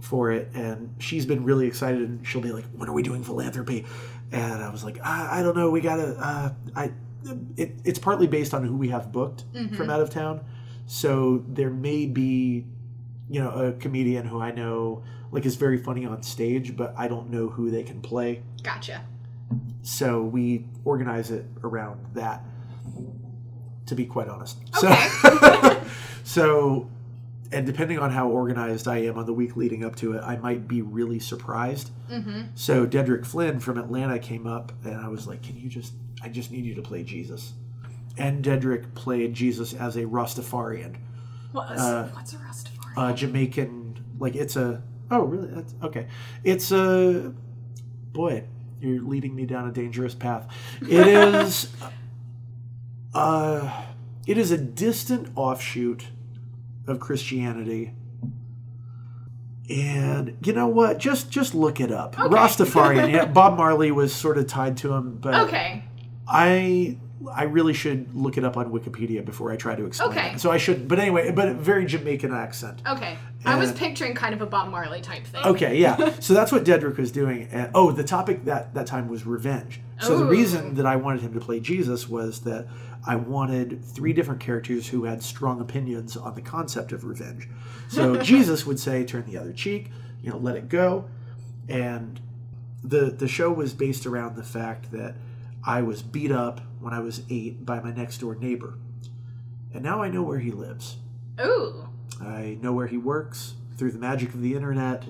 [0.00, 3.24] for it and she's been really excited and she'll be like when are we doing
[3.24, 3.84] philanthropy?
[4.32, 6.92] And I was like I, I don't know we gotta uh, I
[7.56, 9.44] it, it's partly based on who we have booked
[9.76, 10.44] from out of town.
[10.86, 12.66] So there may be
[13.28, 17.08] you know a comedian who I know like is very funny on stage but I
[17.08, 18.42] don't know who they can play.
[18.62, 19.04] Gotcha.
[19.82, 22.44] so we organize it around that
[23.86, 24.58] to be quite honest.
[24.76, 25.08] Okay.
[25.22, 25.82] so
[26.24, 26.90] so
[27.52, 30.36] and depending on how organized i am on the week leading up to it i
[30.36, 32.42] might be really surprised Mm-hmm.
[32.54, 36.28] so dedrick flynn from atlanta came up and i was like can you just i
[36.28, 37.52] just need you to play jesus
[38.16, 40.96] and dedrick played jesus as a rastafarian
[41.52, 43.12] What's, Uh, what's a Rastafari?
[43.12, 45.46] a jamaican like it's a Oh, really?
[45.54, 46.08] That's okay.
[46.42, 47.32] It's a
[48.12, 48.42] boy.
[48.80, 50.48] You're leading me down a dangerous path.
[50.82, 51.68] It is.
[53.14, 53.84] uh,
[54.26, 56.08] it is a distant offshoot
[56.86, 57.92] of Christianity.
[59.68, 60.98] And you know what?
[60.98, 62.18] Just just look it up.
[62.18, 62.34] Okay.
[62.34, 63.12] Rastafarian.
[63.12, 65.82] yeah, Bob Marley was sort of tied to him, but Okay.
[66.28, 66.98] I
[67.34, 70.32] I really should look it up on Wikipedia before I try to explain Okay.
[70.34, 70.40] it.
[70.40, 70.86] So I should.
[70.86, 72.80] But anyway, but a very Jamaican accent.
[72.86, 73.16] Okay.
[73.44, 75.44] I was picturing kind of a Bob Marley type thing.
[75.44, 76.14] Okay, yeah.
[76.20, 77.48] so that's what Dedrick was doing.
[77.52, 79.80] And, oh, the topic that that time was revenge.
[80.00, 82.66] So the reason that I wanted him to play Jesus was that
[83.06, 87.48] I wanted three different characters who had strong opinions on the concept of revenge.
[87.88, 89.90] So Jesus would say, "Turn the other cheek,"
[90.22, 91.08] you know, let it go.
[91.68, 92.20] And
[92.82, 95.14] the the show was based around the fact that
[95.64, 98.74] I was beat up when I was eight by my next door neighbor,
[99.72, 100.96] and now I know where he lives.
[101.40, 101.88] Ooh.
[102.20, 105.04] I know where he works through the magic of the internet.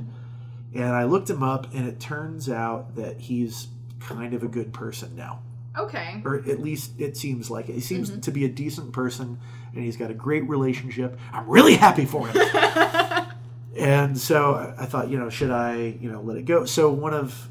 [0.74, 3.68] And I looked him up, and it turns out that he's
[4.00, 5.40] kind of a good person now.
[5.78, 6.22] Okay.
[6.24, 7.74] Or at least it seems like it.
[7.74, 9.38] He seems to be a decent person,
[9.74, 11.18] and he's got a great relationship.
[11.32, 12.36] I'm really happy for him.
[13.78, 16.64] and so I- I thought, you know, should I, you know, let it go?
[16.64, 17.48] So one of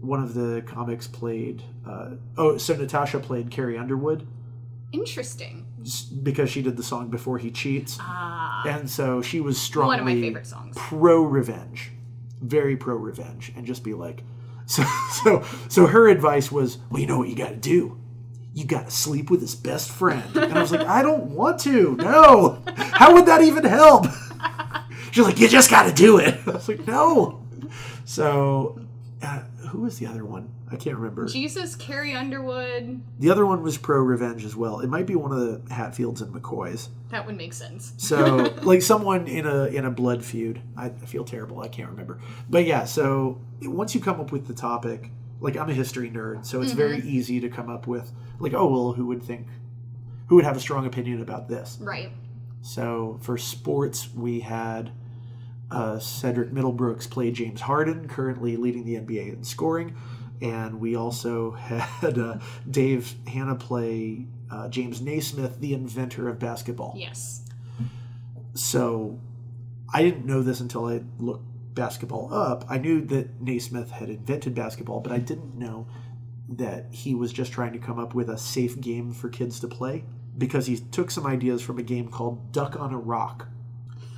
[0.00, 1.62] one of the comics played.
[1.88, 4.26] Uh, oh, so Natasha played Carrie Underwood
[4.92, 5.64] Interesting.
[6.22, 8.62] because she did the song "Before He Cheats." Ah.
[8.68, 10.74] and so she was strongly One of my favorite songs.
[10.76, 11.92] pro revenge
[12.40, 14.24] very pro revenge and just be like
[14.72, 14.84] so
[15.24, 17.98] so so her advice was well you know what you got to do?
[18.54, 20.36] You got to sleep with his best friend.
[20.36, 22.62] And i was like i don't want to no.
[22.76, 24.06] How would that even help?
[25.12, 26.40] She's like you just got to do it.
[26.46, 27.46] I was like no.
[28.04, 28.80] So
[29.22, 33.00] uh, who was the other one i can't remember Jesus, Carrie Underwood.
[33.18, 36.20] the other one was pro revenge as well it might be one of the hatfields
[36.22, 37.92] and mccoys That would make sense.
[37.98, 40.60] so like someone in a in a blood feud.
[40.76, 41.60] I feel terrible.
[41.60, 42.18] I can't remember.
[42.48, 46.46] But yeah, so once you come up with the topic, like I'm a history nerd,
[46.46, 49.46] so it's very easy to come up with like, oh well, who would think
[50.28, 51.76] who would have a strong opinion about this?
[51.80, 52.10] Right.
[52.62, 54.90] So for sports, we had
[55.70, 59.94] uh, Cedric Middlebrooks play James Harden, currently leading the NBA in scoring,
[60.42, 66.94] and we also had uh, Dave Hanna play uh, James Naismith, the inventor of basketball.
[66.96, 67.42] Yes.
[68.54, 69.18] So
[69.92, 72.66] I didn't know this until I looked basketball up.
[72.68, 75.86] I knew that Naismith had invented basketball, but I didn't know
[76.48, 79.68] that he was just trying to come up with a safe game for kids to
[79.68, 80.04] play
[80.36, 83.48] because he took some ideas from a game called Duck on a Rock.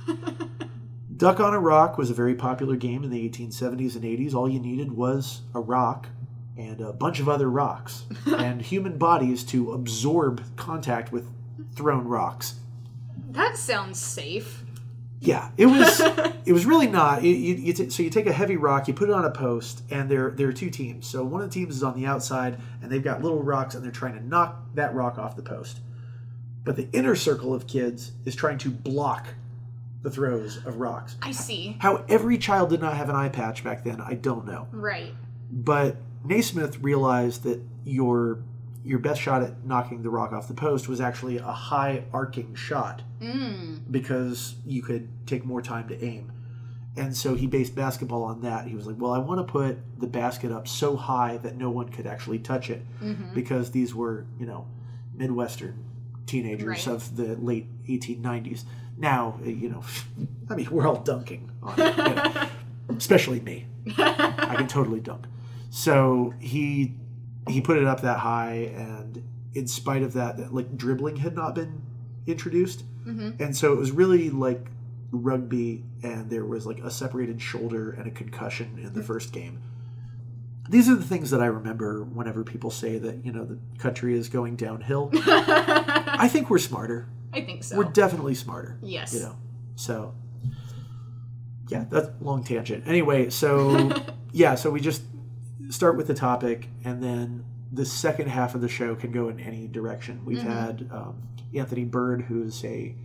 [1.17, 4.33] Duck on a Rock was a very popular game in the 1870s and 80s.
[4.33, 6.09] All you needed was a rock
[6.57, 11.29] and a bunch of other rocks and human bodies to absorb contact with
[11.75, 12.55] thrown rocks.
[13.31, 14.63] That sounds safe.
[15.19, 15.99] Yeah, it was.
[16.45, 17.23] it was really not.
[17.23, 19.31] You, you, you t- so you take a heavy rock, you put it on a
[19.31, 21.07] post, and there there are two teams.
[21.07, 23.83] So one of the teams is on the outside, and they've got little rocks, and
[23.83, 25.79] they're trying to knock that rock off the post.
[26.63, 29.27] But the inner circle of kids is trying to block
[30.01, 31.15] the throws of rocks.
[31.21, 31.77] I see.
[31.79, 34.67] How every child did not have an eye patch back then, I don't know.
[34.71, 35.13] Right.
[35.51, 38.39] But Naismith realized that your
[38.83, 42.53] your best shot at knocking the rock off the post was actually a high arcing
[42.53, 43.79] shot Mm.
[43.89, 46.31] because you could take more time to aim.
[46.95, 48.67] And so he based basketball on that.
[48.67, 51.69] He was like, well, I want to put the basket up so high that no
[51.71, 53.33] one could actually touch it Mm-hmm.
[53.33, 54.67] because these were, you know,
[55.15, 55.83] Midwestern
[56.27, 56.87] teenagers Right.
[56.87, 58.65] of the late 1890s.
[58.97, 59.83] Now, uh, you know,
[60.49, 62.47] I mean, we're all dunking on it, you know,
[62.97, 63.65] especially me.
[63.97, 65.25] I can totally dunk.
[65.75, 66.95] So he
[67.49, 69.21] he put it up that high, and
[69.53, 71.81] in spite of that, that like dribbling had not been
[72.25, 73.37] introduced, Mhm.
[73.41, 74.67] and so it was really like
[75.11, 79.59] rugby, and there was like a separated shoulder and a concussion in the first game.
[80.69, 84.17] These are the things that I remember whenever people say that you know the country
[84.17, 85.11] is going downhill.
[85.27, 87.09] I think we're smarter.
[87.33, 87.75] I think so.
[87.77, 88.77] We're definitely smarter.
[88.81, 89.13] yes.
[89.13, 89.35] You know,
[89.75, 90.13] so
[91.67, 92.87] yeah, that's long tangent.
[92.87, 93.91] Anyway, so
[94.31, 95.01] yeah, so we just
[95.69, 99.39] start with the topic, and then the second half of the show can go in
[99.39, 100.21] any direction.
[100.25, 100.43] We've Mhm.
[100.43, 101.15] had um,
[101.53, 102.95] Anthony Byrd, who's a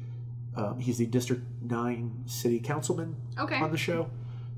[0.57, 3.55] um, he's the District Nine City Councilman Okay.
[3.61, 4.09] on the show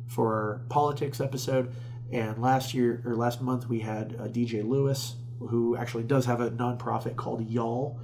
[0.06, 1.70] for our politics episode.
[2.10, 6.40] And last year or last month, we had uh, DJ Lewis, who actually does have
[6.40, 7.98] a nonprofit called Y'all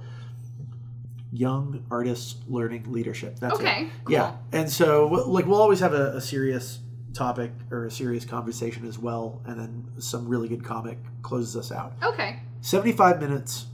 [1.31, 3.39] Young Artists Learning Leadership.
[3.39, 3.55] That's.
[3.55, 3.87] Okay.
[4.05, 4.13] Cool.
[4.13, 6.79] Yeah, and so like we'll always have a, a serious
[7.13, 11.71] topic or a serious conversation as well, and then some really good comic closes us
[11.71, 11.93] out.
[12.03, 12.39] Okay.
[12.61, 13.65] Seventy-five minutes.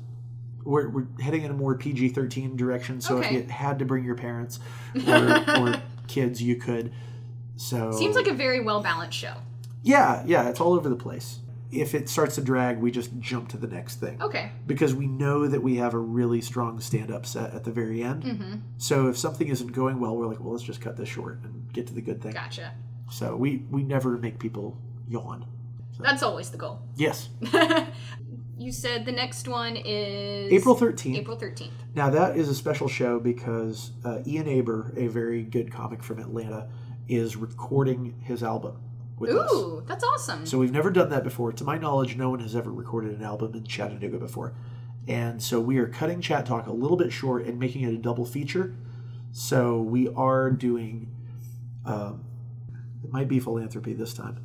[0.64, 3.36] We're, we're heading in a more PG thirteen direction, so Okay.
[3.36, 4.60] if you had to bring your parents
[5.08, 5.76] or, or
[6.08, 6.92] kids, you could.
[7.58, 9.36] So Seems like a very well balanced show.
[9.84, 11.40] yeah, yeah, it's all over the place.
[11.72, 14.52] If it starts to drag, we just jump to the next thing Okay.
[14.66, 18.24] because we know that we have a really strong stand-up set at the very end.
[18.24, 18.54] Mm-hmm.
[18.78, 21.72] So if something isn't going well, we're like, well, let's just cut this short and
[21.74, 22.32] get to the good thing.
[22.34, 22.74] Gotcha.
[23.10, 25.46] So we we never make people yawn.
[26.00, 26.82] That's always the goal.
[26.96, 27.30] Yes,
[28.58, 31.18] you said the next one is April thirteenth.
[31.18, 31.72] April 13th.
[31.94, 36.20] Now that is a special show because uh, Ian Aber, a very good comic from
[36.20, 36.68] Atlanta,
[37.08, 38.82] is recording his album
[39.18, 39.52] with us.
[39.54, 40.46] Ooh, that's awesome.
[40.46, 41.54] So we've never done that before.
[41.54, 44.54] To my knowledge, no one has ever recorded an album in Chattanooga before.
[45.08, 47.98] And so we are cutting Chatt Talk a little bit short and making it a
[47.98, 48.76] double feature.
[49.32, 51.12] So we are doing,
[51.86, 52.24] um,
[53.16, 54.38] might be philanthropy this time.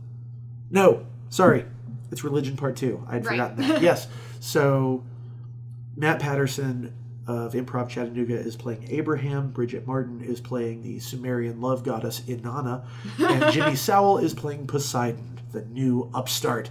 [0.70, 1.64] No, sorry,
[2.12, 3.04] it's religion part two.
[3.09, 3.33] I'd Right.
[3.33, 3.83] forgotten that.
[3.83, 4.06] yes.
[4.38, 5.02] So
[5.96, 6.92] Matt Patterson
[7.26, 9.50] of Improv Chattanooga is playing Abraham.
[9.50, 12.85] Bridget Martin is playing the Sumerian love goddess Inanna.
[13.18, 16.70] And Jimmy Sowell is playing Poseidon, the new upstart.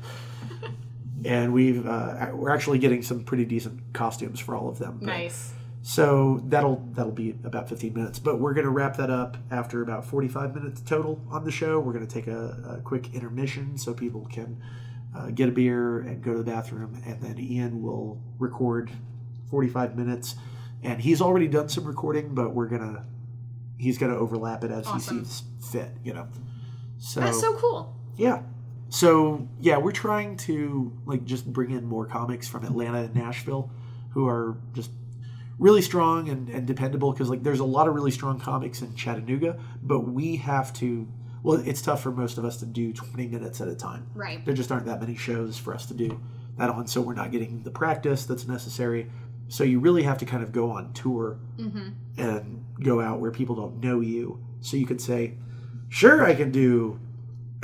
[1.26, 5.00] And we've uh, we're actually getting some pretty decent costumes for all of them.
[5.02, 5.52] nice.
[5.82, 8.20] So that'll that'll be about 15 minutes.
[8.20, 11.80] But we're gonna wrap that up after about 45 minutes total on the show.
[11.80, 14.62] We're gonna take a, a quick intermission so people can
[15.16, 18.92] uh, get a beer and go to the bathroom, and then Ian will record
[19.50, 20.36] 45 minutes.
[20.84, 23.06] And he's already done some recording, but we're gonna
[23.78, 25.20] he's gonna overlap it as Awesome.
[25.20, 25.92] he sees fit.
[26.04, 26.28] You know.
[26.98, 27.96] So That's so cool.
[28.18, 28.42] yeah.
[28.90, 33.72] So yeah, we're trying to like just bring in more comics from Atlanta and Nashville
[34.12, 34.92] who are just
[35.60, 38.96] really strong and, and dependable because like there's a lot of really strong comics in
[38.96, 41.08] Chattanooga, but we have to
[41.44, 44.08] well, it's tough for most of us to do 20 minutes at a time.
[44.14, 44.44] Right.
[44.44, 46.20] There just aren't that many shows for us to do
[46.58, 49.10] that on, so we're not getting the practice that's necessary.
[49.48, 51.90] So you really have to kind of go on tour Mm-hmm.
[52.18, 54.44] and go out where people don't know you.
[54.60, 55.36] So you could say,
[55.88, 57.00] sure, I can do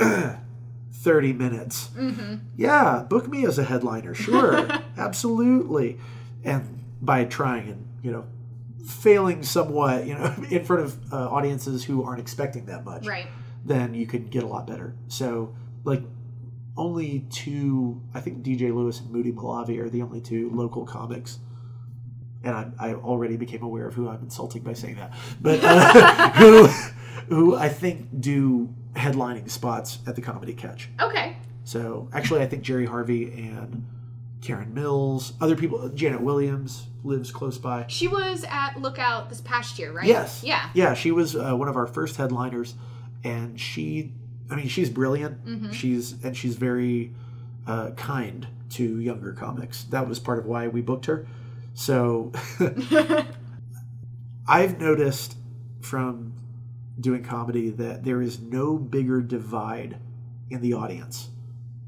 [0.92, 1.88] 30 minutes.
[1.96, 2.36] Mm-hmm.
[2.56, 4.14] Yeah, book me as a headliner.
[4.14, 5.98] Sure, absolutely.
[6.44, 8.24] And by trying and, you know,
[8.86, 13.26] failing somewhat, you know, in front of uh, audiences who aren't expecting that much, Right.
[13.64, 14.94] then you can get a lot better.
[15.08, 16.02] So, like,
[16.76, 21.38] only two, I think DJ Lewis and Moody Malavi are the only two local comics.
[22.44, 26.30] And I, I already became aware of who I'm insulting by saying that, but uh,
[26.34, 26.66] who,
[27.28, 30.90] who I think do headlining spots at the Comedy Catch.
[31.00, 31.36] Okay.
[31.64, 33.84] So actually, I think Jerry Harvey and
[34.42, 37.84] Karen Mills, other people, Janet Williams lives close by.
[37.88, 40.06] She was at Lookout this past year, right?
[40.06, 40.42] Yes.
[40.44, 40.70] Yeah.
[40.74, 42.74] Yeah, she was uh, one of our first headliners,
[43.24, 44.12] and she,
[44.50, 45.44] I mean, she's brilliant.
[45.44, 45.72] Mhm.
[45.72, 47.12] She's and she's very
[47.66, 49.84] uh, kind to younger comics.
[49.84, 51.26] That was part of why we booked her.
[51.74, 52.32] So
[54.48, 55.36] I've noticed
[55.80, 56.32] from
[56.98, 59.98] doing comedy that there is no bigger divide
[60.50, 61.28] in the audience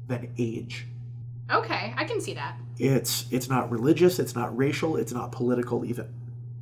[0.07, 0.87] than age.
[1.51, 1.93] Okay.
[1.97, 2.55] I can see that.
[2.77, 6.07] It's it's not religious, it's not racial, it's not political even.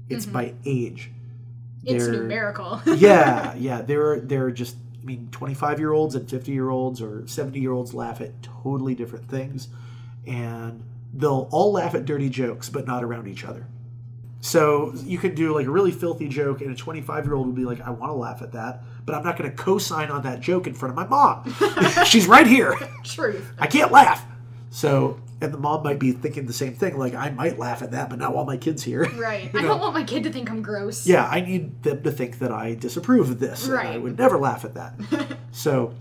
[0.09, 0.31] It's Mhm.
[0.33, 1.11] by age.
[1.83, 2.81] It's They're- numerical.
[2.95, 3.81] yeah, yeah.
[3.81, 7.59] They're they're just I mean, twenty five year olds and fifty year olds or seventy
[7.59, 9.69] year olds laugh at totally different things,
[10.25, 13.67] and they'll all laugh at dirty jokes, but not around each other.
[14.41, 17.47] So you could do like a really filthy joke, and a twenty five year old
[17.47, 20.09] would be like, "I want to laugh at that, but I'm not going to co-sign
[20.11, 21.53] on that joke in front of my mom.
[22.05, 22.75] She's right here.
[23.03, 23.53] Truth.
[23.59, 24.25] I can't laugh."
[24.77, 25.19] So.
[25.39, 28.09] And the mom might be thinking the same thing, like I might laugh at that,
[28.09, 29.05] but not while my kid's here.
[29.15, 29.53] Right.
[29.53, 31.05] You I don't want my kid to think I'm gross.
[31.05, 33.67] Yeah, I need them to think that I disapprove of this.
[33.67, 34.95] and I would never laugh at that.
[35.51, 35.93] so,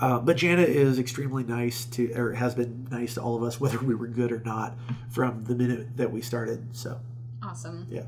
[0.00, 3.58] uh, but Janet is extremely nice to, or has been nice to all of us,
[3.60, 4.76] whether we were good or not,
[5.10, 6.76] from the minute that we started.
[6.76, 7.00] So,
[7.42, 7.88] Awesome.
[7.90, 8.04] Yeah.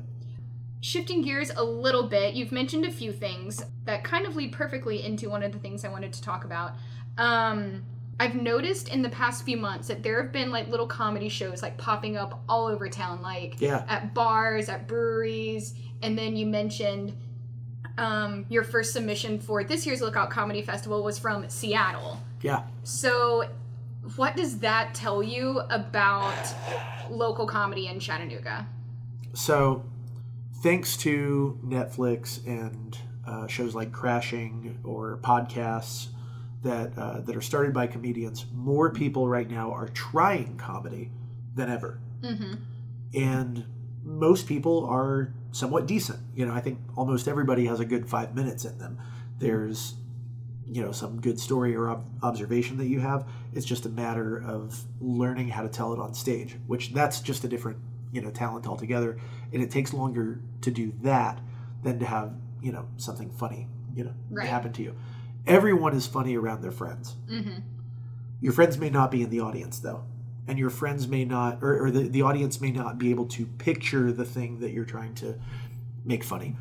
[0.79, 5.03] Shifting gears a little bit, you've mentioned a few things that kind of lead perfectly
[5.03, 6.75] into one of the things I wanted to talk about.
[7.17, 7.83] Um,
[8.19, 11.61] I've noticed in the past few months that there have been like little comedy shows
[11.61, 16.45] like popping up all over town, like yeah, at bars, at breweries, and then you
[16.45, 17.13] mentioned
[17.97, 22.19] um, your first submission for this year's Lookout Comedy Festival was from Seattle.
[22.41, 22.63] yeah.
[22.83, 23.49] So,
[24.15, 26.33] what does that tell you about
[27.09, 28.67] local comedy in Chattanooga?
[29.33, 29.83] So,
[30.61, 36.07] thanks to Netflix and uh, shows like Crashing or podcasts
[36.65, 41.11] that uh, that are started by comedians, more people right now are trying comedy
[41.55, 41.99] than ever.
[42.21, 42.55] Mm-hmm.
[43.13, 43.65] and
[44.03, 46.19] most people are somewhat decent.
[46.35, 48.99] You know, I think almost everybody has a good five minutes in them.
[49.39, 49.95] There's,
[50.65, 53.27] you know, some good story or ob- observation that you have.
[53.53, 57.43] It's just a matter of learning how to tell it on stage, which that's just
[57.43, 57.77] a different,
[58.11, 59.17] you know, talent altogether.
[59.53, 61.39] And it takes longer to do that
[61.83, 64.47] than to have, you know, something funny, you know, Right.
[64.47, 64.95] happen to you.
[65.47, 67.15] Everyone is funny around their friends.
[67.29, 67.59] Mm-hmm.
[68.41, 70.03] Your friends may not be in the audience though,
[70.47, 73.45] and your friends may not, or, or the, the audience may not be able to
[73.45, 75.39] picture the thing that you're trying to
[76.03, 76.55] make funny.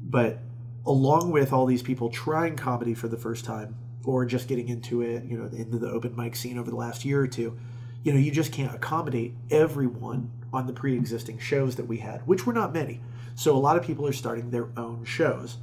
[0.00, 0.38] But
[0.86, 5.02] along with all these people trying comedy for the first time or just getting into
[5.02, 7.58] it, you know, into the open mic scene over the last year or two,
[8.02, 12.26] you know, you just can't accommodate everyone on the pre existing shows that we had,
[12.26, 13.00] which were not many.
[13.34, 15.58] So a lot of people are starting their own shows.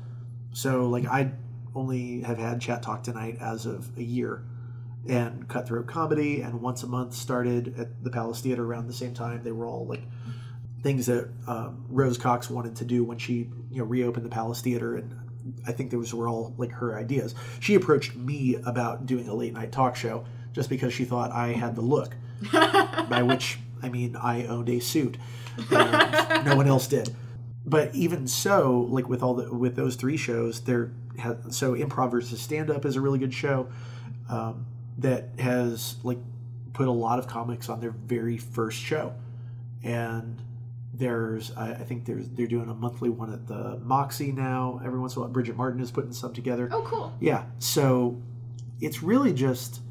[0.54, 1.32] So, like, I
[1.76, 4.44] only have had Chatt Talk Tonight as of a year
[5.08, 9.14] and Cutthroat Comedy, and once a month started at the Palace Theater around the same
[9.14, 9.44] time.
[9.44, 10.02] They were all like
[10.82, 14.62] things that um, Rose Cox wanted to do when she you know reopened the Palace
[14.62, 15.16] Theater, and
[15.68, 17.36] I think those were all like her ideas.
[17.60, 21.50] She approached me about doing a late night talk show just because she thought I
[21.50, 22.16] had the look,
[22.52, 25.18] by which I mean I owned a suit,
[25.72, 27.16] and no one else did.
[27.68, 32.12] But even so, like with all the with those three shows, there ha- so improv
[32.12, 33.68] versus stand up is a really good show
[34.30, 34.68] um,
[35.00, 36.20] that has like
[36.74, 39.14] put a lot of comics on their very first show,
[39.84, 40.42] and
[40.94, 44.80] there's I, I think there's they're doing a monthly one at the Moxie now.
[44.86, 46.70] Every once in a while, Bridget Martin is putting some together.
[46.72, 47.14] Oh, cool.
[47.20, 48.22] Yeah, so
[48.80, 49.82] it's really just,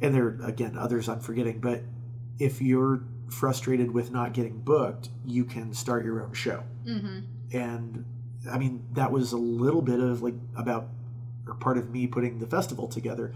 [0.00, 1.82] and there again others I'm forgetting, but
[2.38, 6.62] if you're frustrated with not getting booked, you can start your own show.
[6.86, 7.20] Mm-hmm.
[7.52, 8.04] And
[8.50, 10.88] I mean that was a little bit of like about
[11.46, 13.32] or part of me putting the festival together.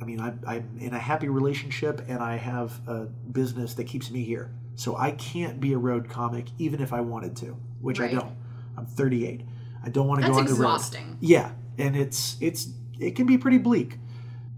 [0.00, 4.10] I mean, I'm, I'm in a happy relationship and I have a business that keeps
[4.10, 4.52] me here.
[4.76, 8.10] So I can't be a road comic even if I wanted to, which Right.
[8.10, 8.36] I don't.
[8.76, 9.42] I'm 38.
[9.84, 10.56] I don't want to go on the road.
[10.58, 11.16] exhausting.
[11.20, 12.68] Yeah, and it's it's
[13.00, 13.98] it can be pretty bleak.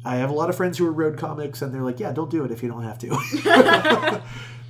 [0.04, 2.30] I have a lot of friends who are road comics, and they're like, "Yeah, don't
[2.30, 3.08] do it if you don't have to."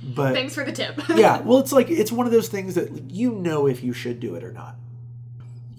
[0.03, 0.99] but Thanks for the tip.
[1.15, 4.19] yeah, well, it's like it's one of those things that you know if you should
[4.19, 4.75] do it or not.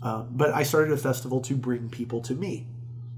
[0.02, 2.66] Uh, but I started a festival to bring people to me.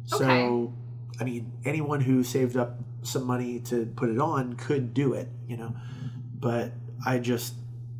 [0.07, 0.72] So, Okay.
[1.20, 5.28] I mean, anyone who saved up some money to put it on could do it,
[5.49, 5.74] you know.
[6.39, 6.72] But
[7.07, 7.55] I just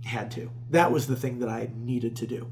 [0.05, 0.51] had to.
[0.71, 2.51] That was the thing that I needed to do.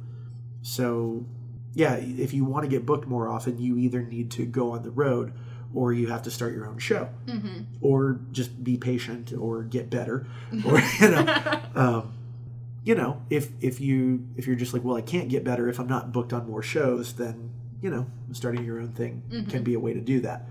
[0.62, 1.26] So,
[1.74, 4.85] yeah, if you want to get booked more often, you either need to go on
[4.85, 5.33] the road
[5.75, 7.09] or you have to start your own show.
[7.27, 7.62] Mm-hmm.
[7.81, 10.27] or just be patient or get better.
[10.66, 12.12] Or you know um,
[12.85, 15.79] you know if if you if you're just like well i can't get better if
[15.79, 17.51] i'm not booked on more shows then
[17.81, 20.47] you know starting your own thing can be a way to do that.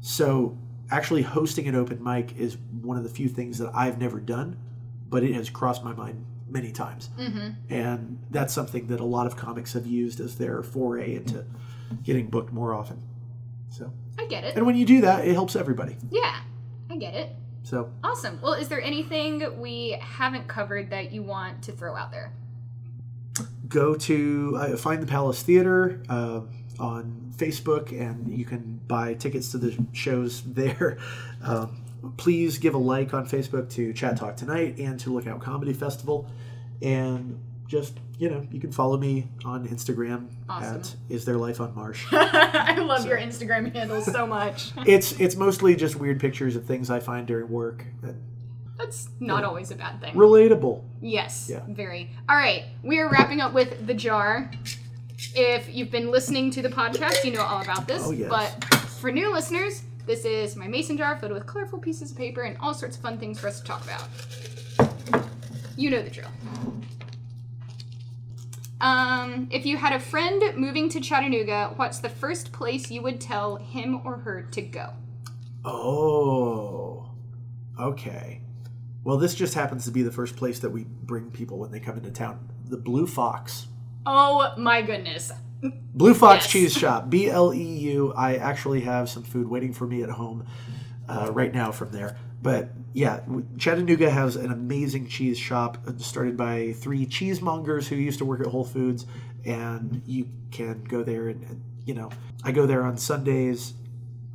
[0.00, 0.56] So
[0.90, 4.56] actually hosting an open mic is one of the few things that i've never done
[5.08, 7.08] but it has crossed my mind many times.
[7.18, 7.48] Mm-hmm.
[7.72, 11.44] and that's something that a lot of comics have used as their foray into
[12.02, 13.02] getting booked more often
[13.74, 14.56] so I get it.
[14.56, 16.40] and when you do that it helps everybody Yeah,
[16.90, 17.30] I get it.
[17.62, 18.40] so Awesome.
[18.42, 22.32] Well, is there anything we haven't covered that you want to throw out there?
[23.68, 26.42] go to uh, find the Palace Theater uh,
[26.78, 30.98] on Facebook, and you can buy tickets to the shows there.
[31.42, 31.84] Um,
[32.16, 36.26] please give a like on Facebook to Chatt Talk Tonight and to Lookout Comedy Festival,
[36.80, 40.76] and just you know you can follow me on Instagram Awesome.
[40.80, 42.06] at Is There Life on Marsh.
[42.12, 44.72] I love your Instagram handles so much.
[44.86, 47.84] it's it's mostly just weird pictures of things I find during work.
[48.02, 48.20] And
[48.78, 50.14] That's not always a bad thing.
[50.14, 50.82] relatable.
[51.00, 51.60] Yes, Yeah.
[51.68, 52.10] very.
[52.28, 54.50] All right, we are wrapping up with the jar.
[55.36, 58.02] If you've been listening to the podcast, you know all about this.
[58.04, 58.28] Oh, yes.
[58.28, 58.64] But
[59.00, 62.56] for new listeners, this is my mason jar filled with colorful pieces of paper and
[62.58, 64.06] all sorts of fun things for us to talk about.
[65.76, 66.28] You know the drill.
[68.84, 73.18] Um, if you had a friend moving to Chattanooga, what's the first place you would
[73.18, 74.90] tell him or her to go?
[75.64, 77.10] Oh,
[77.80, 78.42] okay.
[79.02, 81.80] Well, this just happens to be the first place that we bring people when they
[81.80, 82.50] come into town.
[82.66, 83.68] The Bleu Fox.
[84.04, 85.32] Oh my goodness.
[85.94, 86.52] Bleu Fox Yes.
[86.52, 87.08] Cheese Shop.
[87.08, 88.12] B L E U.
[88.14, 90.46] I actually have some food waiting for me at home
[91.08, 92.18] uh, right now from there.
[92.44, 93.20] But yeah,
[93.56, 98.40] Chattanooga has an amazing cheese shop uh, started by three cheesemongers who used to work
[98.40, 99.06] at Whole Foods.
[99.46, 102.10] And you can go there and, and, you know,
[102.44, 103.72] I go there on Sundays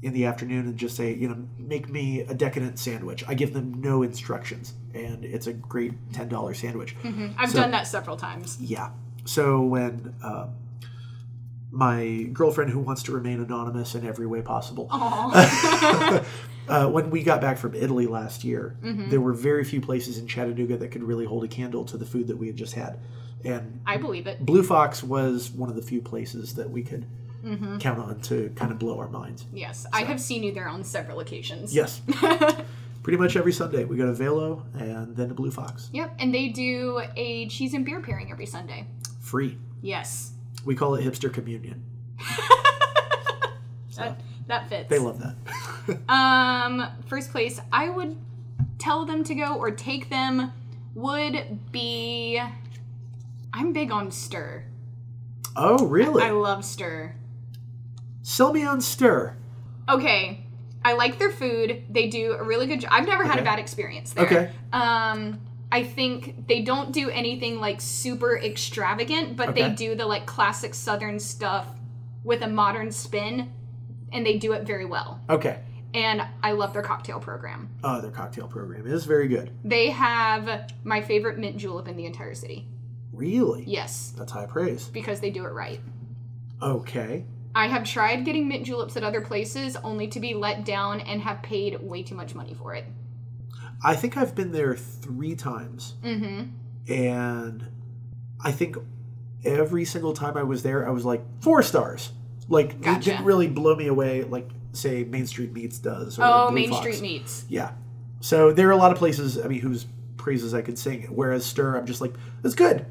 [0.01, 3.24] in the afternoon and just say, you know, make me a decadent sandwich.
[3.28, 4.74] I give them no instructions.
[4.95, 6.95] And it's a great $10 sandwich.
[7.38, 8.57] I've So- done that several times.
[8.60, 8.89] Yeah.
[9.26, 10.47] So when uh,
[11.70, 14.89] my girlfriend, who wants to remain anonymous in every way possible.
[16.70, 20.28] uh, when we got back from Italy last year, there were very few places in
[20.28, 22.99] Chattanooga that could really hold a candle to the food that we had just had,
[23.43, 24.45] and I believe it.
[24.45, 27.05] Bleu Fox was one of the few places that we could
[27.80, 29.45] count on to kind of blow our minds.
[29.53, 31.74] Yes, I have seen you there on several occasions.
[31.74, 32.01] Yes.
[33.01, 35.89] Pretty much every Sunday, we go to Velo and then to Bleu Fox.
[35.93, 38.86] Yep, and they do a cheese and beer pairing every Sunday.
[39.22, 39.57] Free.
[39.82, 40.34] Yes.
[40.65, 41.84] We call it hipster communion.
[43.91, 44.89] So That, that fits.
[44.89, 45.36] they love that.
[46.10, 48.16] Um, first place I would
[48.78, 50.52] tell them to go or take them
[50.93, 52.39] would be.
[53.52, 54.66] I'm big on stir.
[55.56, 56.22] oh, really?
[56.22, 57.16] I love stir.
[58.22, 59.36] Sell me on stir.
[59.88, 60.45] Okay,
[60.86, 61.84] I like their food.
[61.89, 62.91] They do a really good job.
[62.93, 64.26] I've never had a bad experience there.
[64.26, 64.52] Okay.
[64.72, 65.41] Um,
[65.72, 70.76] I think they don't do anything like super extravagant, but they do the like classic
[70.76, 71.68] Southern stuff
[72.24, 73.52] with a modern spin,
[74.12, 75.20] and they do it very well.
[75.30, 75.60] Okay.
[75.93, 77.70] And I love their cocktail program.
[77.84, 79.51] Oh, their cocktail program is very good.
[79.64, 82.68] They have my favorite mint julep in the entire city.
[83.12, 83.64] Really?
[83.68, 84.86] Yes, That's high praise.
[84.88, 85.80] because they do it right.
[86.62, 87.26] Okay.
[87.55, 91.22] I have tried getting mint juleps at other places only to be let down and
[91.22, 92.86] have paid way too much money for it.
[93.84, 96.93] I think I've been there three times, Mm-hmm.
[96.93, 97.68] and
[98.43, 98.78] I think
[99.43, 102.12] every single time I was there, I was like four stars.
[102.50, 103.12] Like it Gotcha.
[103.12, 106.20] didn't really blow me away, like say Main Street Meats does.
[106.20, 106.82] Or Oh, Blue Main Fox.
[106.82, 107.45] Street Meats.
[107.47, 107.72] Yeah.
[108.22, 109.39] So there are a lot of places.
[109.39, 109.86] I mean, whose
[110.18, 111.04] praises I could sing.
[111.04, 112.86] Whereas Stir, I'm just like, it's good.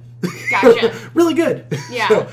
[0.51, 0.95] Gotcha.
[1.15, 1.67] really good.
[1.91, 2.09] Yeah.
[2.09, 2.29] So,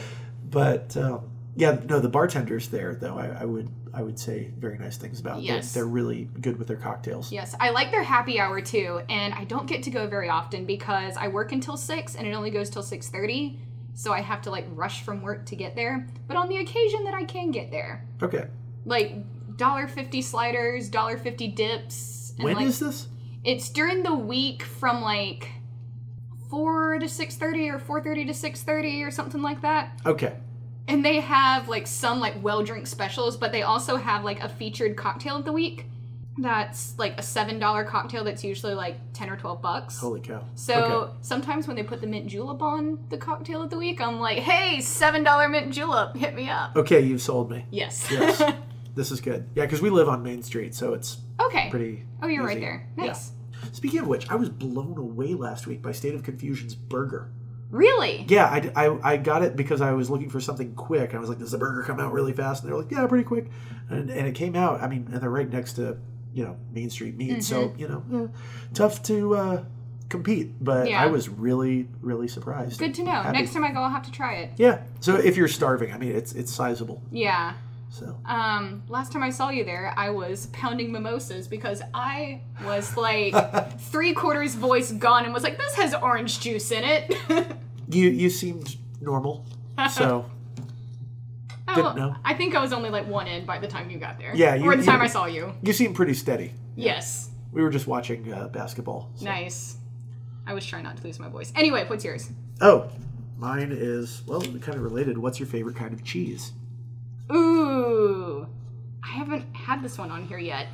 [0.49, 4.77] but um, yeah, no, the bartenders there though, I, I would I would say very
[4.77, 5.37] nice things about.
[5.37, 5.73] They're- Yes.
[5.73, 7.31] They're, really good with their cocktails.
[7.31, 10.65] Yes, I like their happy hour too, and I don't get to go very often
[10.65, 13.59] because I work until six and it only goes till six thirty.
[13.95, 16.07] So I have to like rush from work to get there.
[16.27, 18.45] But on the occasion that I can get there, Okay.
[18.85, 19.15] like
[19.57, 22.33] dollar fifty sliders, dollar fifty dips.
[22.37, 23.07] And When like, is this?
[23.43, 25.47] It's during the week from like
[26.49, 29.99] four to six thirty or four thirty to six thirty or something like that.
[30.05, 30.33] Okay.
[30.87, 34.49] And they have like some like well drink specials, but they also have like a
[34.49, 35.85] featured cocktail of the week.
[36.37, 39.97] That's like a seven dollar cocktail that's usually like ten or twelve bucks.
[39.99, 40.43] Holy cow.
[40.55, 41.13] So Okay.
[41.21, 44.39] sometimes when they put the mint julep on the cocktail of the week, I'm like,
[44.39, 46.75] hey, seven dollar mint julep, hit me up.
[46.75, 47.65] Okay, you've sold me.
[47.71, 48.05] Yes.
[48.11, 48.41] Yes.
[48.95, 49.47] this is good.
[49.55, 51.69] Yeah, because we live on Main Street, so it's okay.
[51.69, 52.03] pretty.
[52.21, 52.65] Oh, you're right easy.
[52.65, 52.89] there.
[52.97, 53.15] Yeah.
[53.71, 57.31] Speaking of which, I was blown away last week by State of Confusion's burger.
[57.71, 58.25] Really?
[58.29, 61.15] Yeah, I, I, I got it because I was looking for something quick.
[61.15, 62.61] I was like, does the burger come out really fast?
[62.63, 63.47] And they're like, yeah, pretty quick.
[63.89, 64.81] And, and it came out.
[64.81, 65.97] I mean, and they're right next to,
[66.35, 67.43] you know, Main Street Meat.
[67.43, 67.79] So, Mm-hmm.
[67.79, 68.27] you know, eh,
[68.73, 69.63] tough to uh,
[70.09, 70.51] compete.
[70.63, 71.01] But Yeah.
[71.01, 72.77] I was really, really surprised.
[72.77, 73.11] Good to know.
[73.11, 73.37] Happy.
[73.39, 74.51] Next time I go, I'll have to try it.
[74.57, 74.81] Yeah.
[74.99, 77.01] So if you're starving, I mean, it's it's sizable.
[77.09, 77.53] Yeah.
[77.89, 82.97] So Um, last time I saw you there, I was pounding mimosas because I was
[82.97, 83.33] like
[83.79, 87.15] three quarters voice gone and was like, this has orange juice in it.
[87.89, 89.45] you you seemed normal.
[89.91, 90.25] So
[91.75, 92.15] Didn't know.
[92.23, 94.31] I think I was only like one in by the time you got there.
[94.35, 95.53] Yeah, you- or the you- time I saw you.
[95.61, 96.53] you seem pretty steady.
[96.75, 97.29] Yes.
[97.51, 99.09] We were just watching uh, basketball.
[99.15, 99.77] so- Nice.
[100.47, 101.51] I was trying not to lose my voice.
[101.55, 102.29] Anyway, what's yours?
[102.61, 102.89] Oh,
[103.37, 105.17] mine is well, kind of related.
[105.17, 106.53] What's your favorite kind of cheese?
[107.31, 108.47] Ooh.
[109.03, 110.67] I haven't had this one on here yet.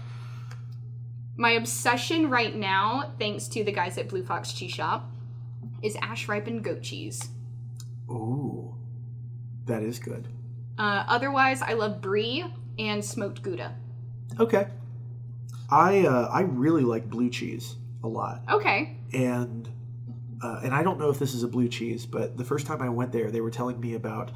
[1.38, 5.10] My obsession right now, thanks to the guys at Bleu Fox Cheese Shop,
[5.82, 7.30] is ash ripened goat cheese.
[8.10, 8.76] Ooh,
[9.66, 10.28] that is good.
[10.78, 12.46] Uh, otherwise, I love brie
[12.80, 13.76] and smoked gouda.
[14.40, 14.68] Okay.
[15.70, 18.98] I uh, I really like blue cheese a lot, Okay.
[19.14, 19.70] and
[20.44, 22.82] uh, and I don't know if this is a blue cheese, but the first time
[22.82, 24.32] I went there, they were telling me about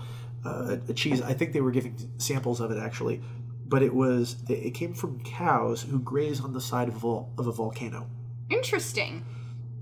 [0.45, 1.21] uh, a, a cheese.
[1.21, 3.21] I think they were giving samples of it actually,
[3.67, 7.33] but it was it, came from cows who graze on the side of a, vol-
[7.37, 8.07] of a volcano.
[8.49, 9.25] Interesting.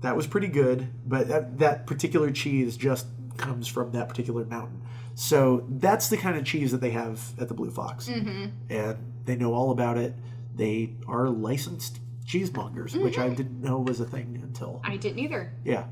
[0.00, 4.82] That was pretty good, but that, that particular cheese just comes from that particular mountain.
[5.14, 8.08] So that's the kind of cheese that they have at the Bleu Fox.
[8.08, 8.46] Mm-hmm.
[8.70, 10.14] And they know all about it.
[10.54, 14.80] They are licensed cheesemongers, which I didn't know was a thing until.
[14.84, 15.52] I didn't either.
[15.64, 15.84] Yeah.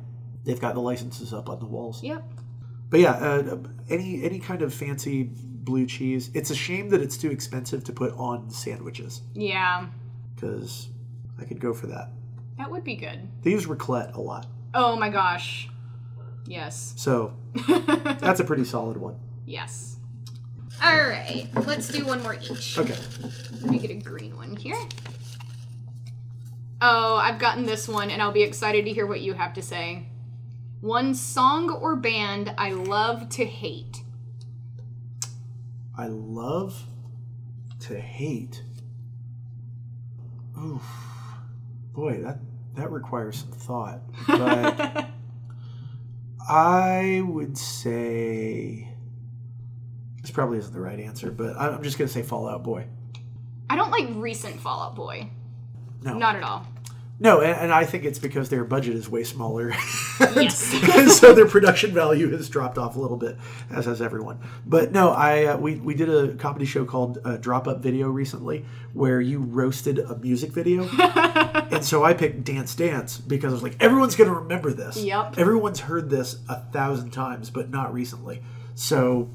[0.44, 2.02] They've got the licenses up on the walls.
[2.02, 2.24] Yep.
[2.90, 3.58] But yeah, uh,
[3.88, 6.30] any any kind of fancy blue cheese.
[6.34, 9.86] It's a shame that it's too expensive to put on sandwiches Yeah.
[10.34, 10.88] because
[11.40, 12.10] I could go for that.
[12.58, 13.28] That would be good.
[13.42, 14.46] They use raclette a lot.
[14.74, 15.68] Oh my gosh.
[16.46, 16.94] Yes.
[16.96, 17.34] So
[17.68, 19.16] that's a pretty solid one.
[19.46, 19.88] yes.
[20.82, 21.46] All right.
[21.66, 22.76] Let's do one more each.
[22.76, 22.96] Okay.
[23.60, 24.76] Let me get a green one here.
[26.80, 29.62] Oh, I've gotten this one, and I'll be excited to hear what you have to
[29.62, 30.06] say.
[30.80, 33.98] One song or band I love to hate.
[35.96, 36.82] I love
[37.80, 38.64] to hate.
[40.60, 40.82] Oof.
[41.92, 42.38] Boy, that
[42.74, 44.00] that requires some thought.
[44.26, 45.10] But
[46.48, 48.88] I would say
[50.20, 52.86] this probably isn't the right answer, but I'm just gonna say Fall Out Boy.
[53.70, 55.30] I don't like recent Fall Out Boy.
[56.02, 56.66] No, Not at all.
[57.22, 59.72] No, and, and I think it's because their budget is way smaller.
[60.36, 60.72] Yes.
[60.96, 63.36] and so their production value has dropped off a little bit,
[63.70, 64.38] as has everyone.
[64.64, 68.08] But no, I uh, we, we did a comedy show called uh, Drop Up Video
[68.08, 70.88] recently where you roasted a music video.
[70.98, 74.96] and so I picked Dance Dance because I was like, everyone's going to remember this.
[74.96, 75.38] Yep.
[75.38, 78.42] Everyone's heard this a thousand times, but not recently.
[78.74, 79.28] So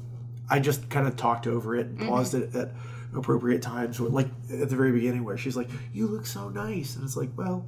[0.50, 2.72] I just kind of talked over it and paused it at
[3.14, 7.04] appropriate times, like at the very beginning, where she's like, "You look so nice," and
[7.04, 7.66] it's like, "Well,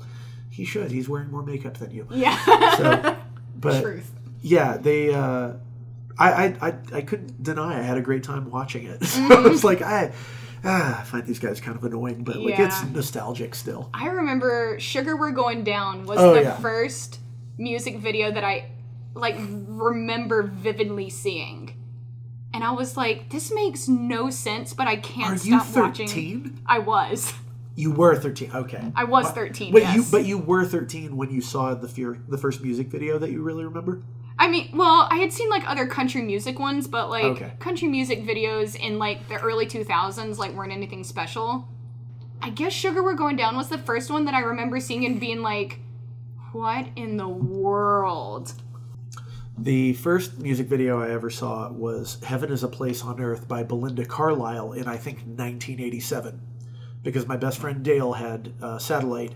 [0.51, 0.91] he should.
[0.91, 2.77] He's wearing more makeup than you." Yeah.
[2.77, 3.17] So,
[3.57, 4.11] but Truth.
[4.43, 5.13] yeah, they.
[5.15, 5.55] Uh,
[6.19, 9.03] I, I I I couldn't deny I had a great time watching it.
[9.07, 10.13] So I was like, I.
[10.63, 13.89] Ah, I find these guys kind of annoying, but like it's nostalgic still.
[13.95, 16.57] I remember Sugar We're Going Down was Oh, the yeah.
[16.59, 17.19] first
[17.57, 18.71] music video that I
[19.15, 21.80] like remember vividly seeing.
[22.53, 26.09] And I was like, this makes no sense, but I can't Are you stop watching.
[26.09, 26.61] thirteen?
[26.67, 27.33] I was.
[27.77, 28.51] You were thirteen.
[28.53, 28.93] Okay.
[28.97, 29.73] I was 13.
[29.73, 29.95] But yes.
[29.97, 33.31] you but you were thirteen when you saw the fear the first music video that
[33.31, 34.03] you really remember.
[34.39, 37.53] I mean, well, I had seen like other country music ones, but like Okay.
[37.59, 41.69] country music videos in like the early 2000s like weren't anything special.
[42.43, 45.21] I guess Sugar We're Going Down was the first one that I remember seeing and
[45.21, 45.79] being like,
[46.53, 48.55] what in the world?
[49.59, 53.63] The first music video I ever saw was "Heaven Is a Place on Earth" by
[53.63, 56.41] Belinda Carlisle in I think 1987,
[57.03, 59.35] because my best friend Dale had uh, satellite,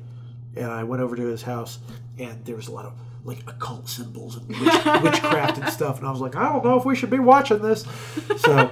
[0.57, 1.79] and I went over to his house,
[2.19, 2.95] and there was a lot of
[3.25, 4.59] like occult symbols and witch,
[5.03, 7.61] witchcraft and stuff, and I was like, I don't know if we should be watching
[7.61, 7.85] this.
[8.39, 8.71] So,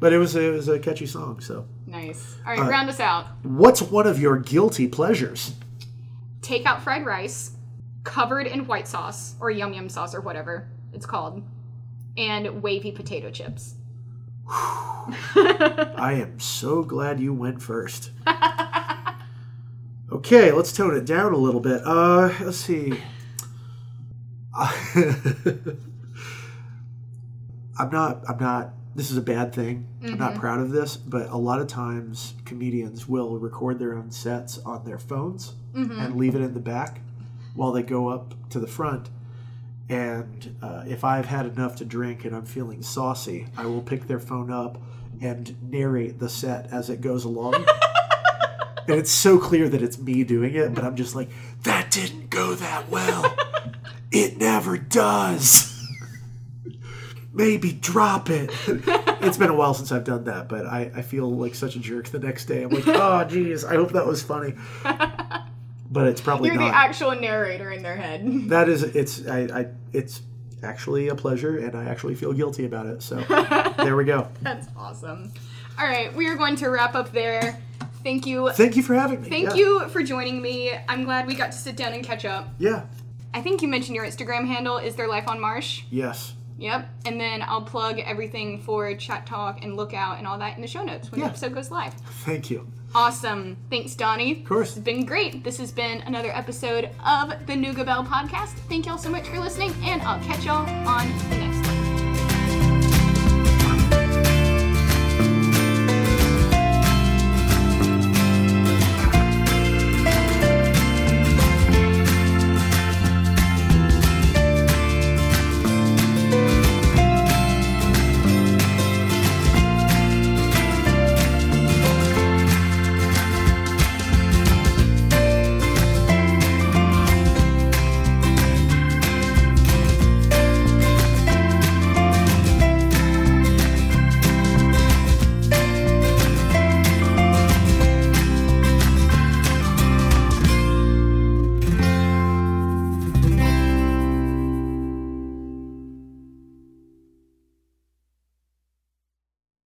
[0.00, 1.40] but it was it was a catchy song.
[1.40, 2.36] So, Nice.
[2.46, 3.26] All right, round us out.
[3.42, 5.54] what's one of your guilty pleasures?
[6.42, 7.52] Take out fried rice,
[8.04, 11.42] covered in white sauce or yum yum sauce or whatever it's called,
[12.16, 13.74] and wavy potato chips.
[14.48, 18.10] I am so glad you went first.
[20.12, 21.82] okay, let's tone it down a little bit.
[21.84, 23.00] Uh, let's see.
[27.78, 28.24] I'm not.
[28.28, 28.74] I'm not.
[28.96, 29.86] This is a bad thing.
[30.02, 34.10] I'm not proud of this, but a lot of times comedians will record their own
[34.10, 37.00] sets on their phones and leave it in the back
[37.54, 39.08] while they go up to the front.
[39.90, 44.06] And uh, if I've had enough to drink and I'm feeling saucy, I will pick
[44.06, 44.80] their phone up
[45.20, 47.54] and narrate the set as it goes along.
[48.88, 51.28] and it's so clear that it's me doing it, but I'm just like,
[51.64, 53.36] that didn't go that well.
[54.12, 55.76] it never does.
[57.32, 58.50] Maybe drop it.
[58.68, 61.80] it's been a while since I've done that, but I, I feel like such a
[61.80, 62.62] jerk the next day.
[62.62, 64.54] I'm like, oh, geez, I hope that was funny.
[65.90, 68.22] But it's probably You're not the actual narrator in their head.
[68.50, 70.22] that is it's I, I it's
[70.62, 73.16] actually a pleasure and i actually feel guilty about it so
[73.78, 75.32] there we go That's awesome.
[75.78, 77.58] All right, we are going to wrap up there.
[78.04, 78.50] Thank you.
[78.52, 79.54] thank you for having me Thank Yeah.
[79.54, 80.72] you for joining me.
[80.88, 82.48] I'm glad we got to sit down and catch up.
[82.58, 82.84] yeah
[83.32, 85.82] I think you mentioned your Instagram handle is there life on Marsh.
[85.90, 86.86] yes Yep.
[87.06, 90.68] And then I'll plug everything for Chatt Talk and Lookout and all that in the
[90.68, 91.26] show notes when Yeah.
[91.28, 91.94] the episode goes live.
[92.26, 93.56] thank you Awesome.
[93.70, 94.40] Thanks, Donnie.
[94.40, 94.76] Of course.
[94.76, 95.44] It's been great.
[95.44, 98.54] This has been another episode of the Nougat Bell podcast.
[98.68, 101.59] Thank y'all so much for listening, and I'll catch y'all on the next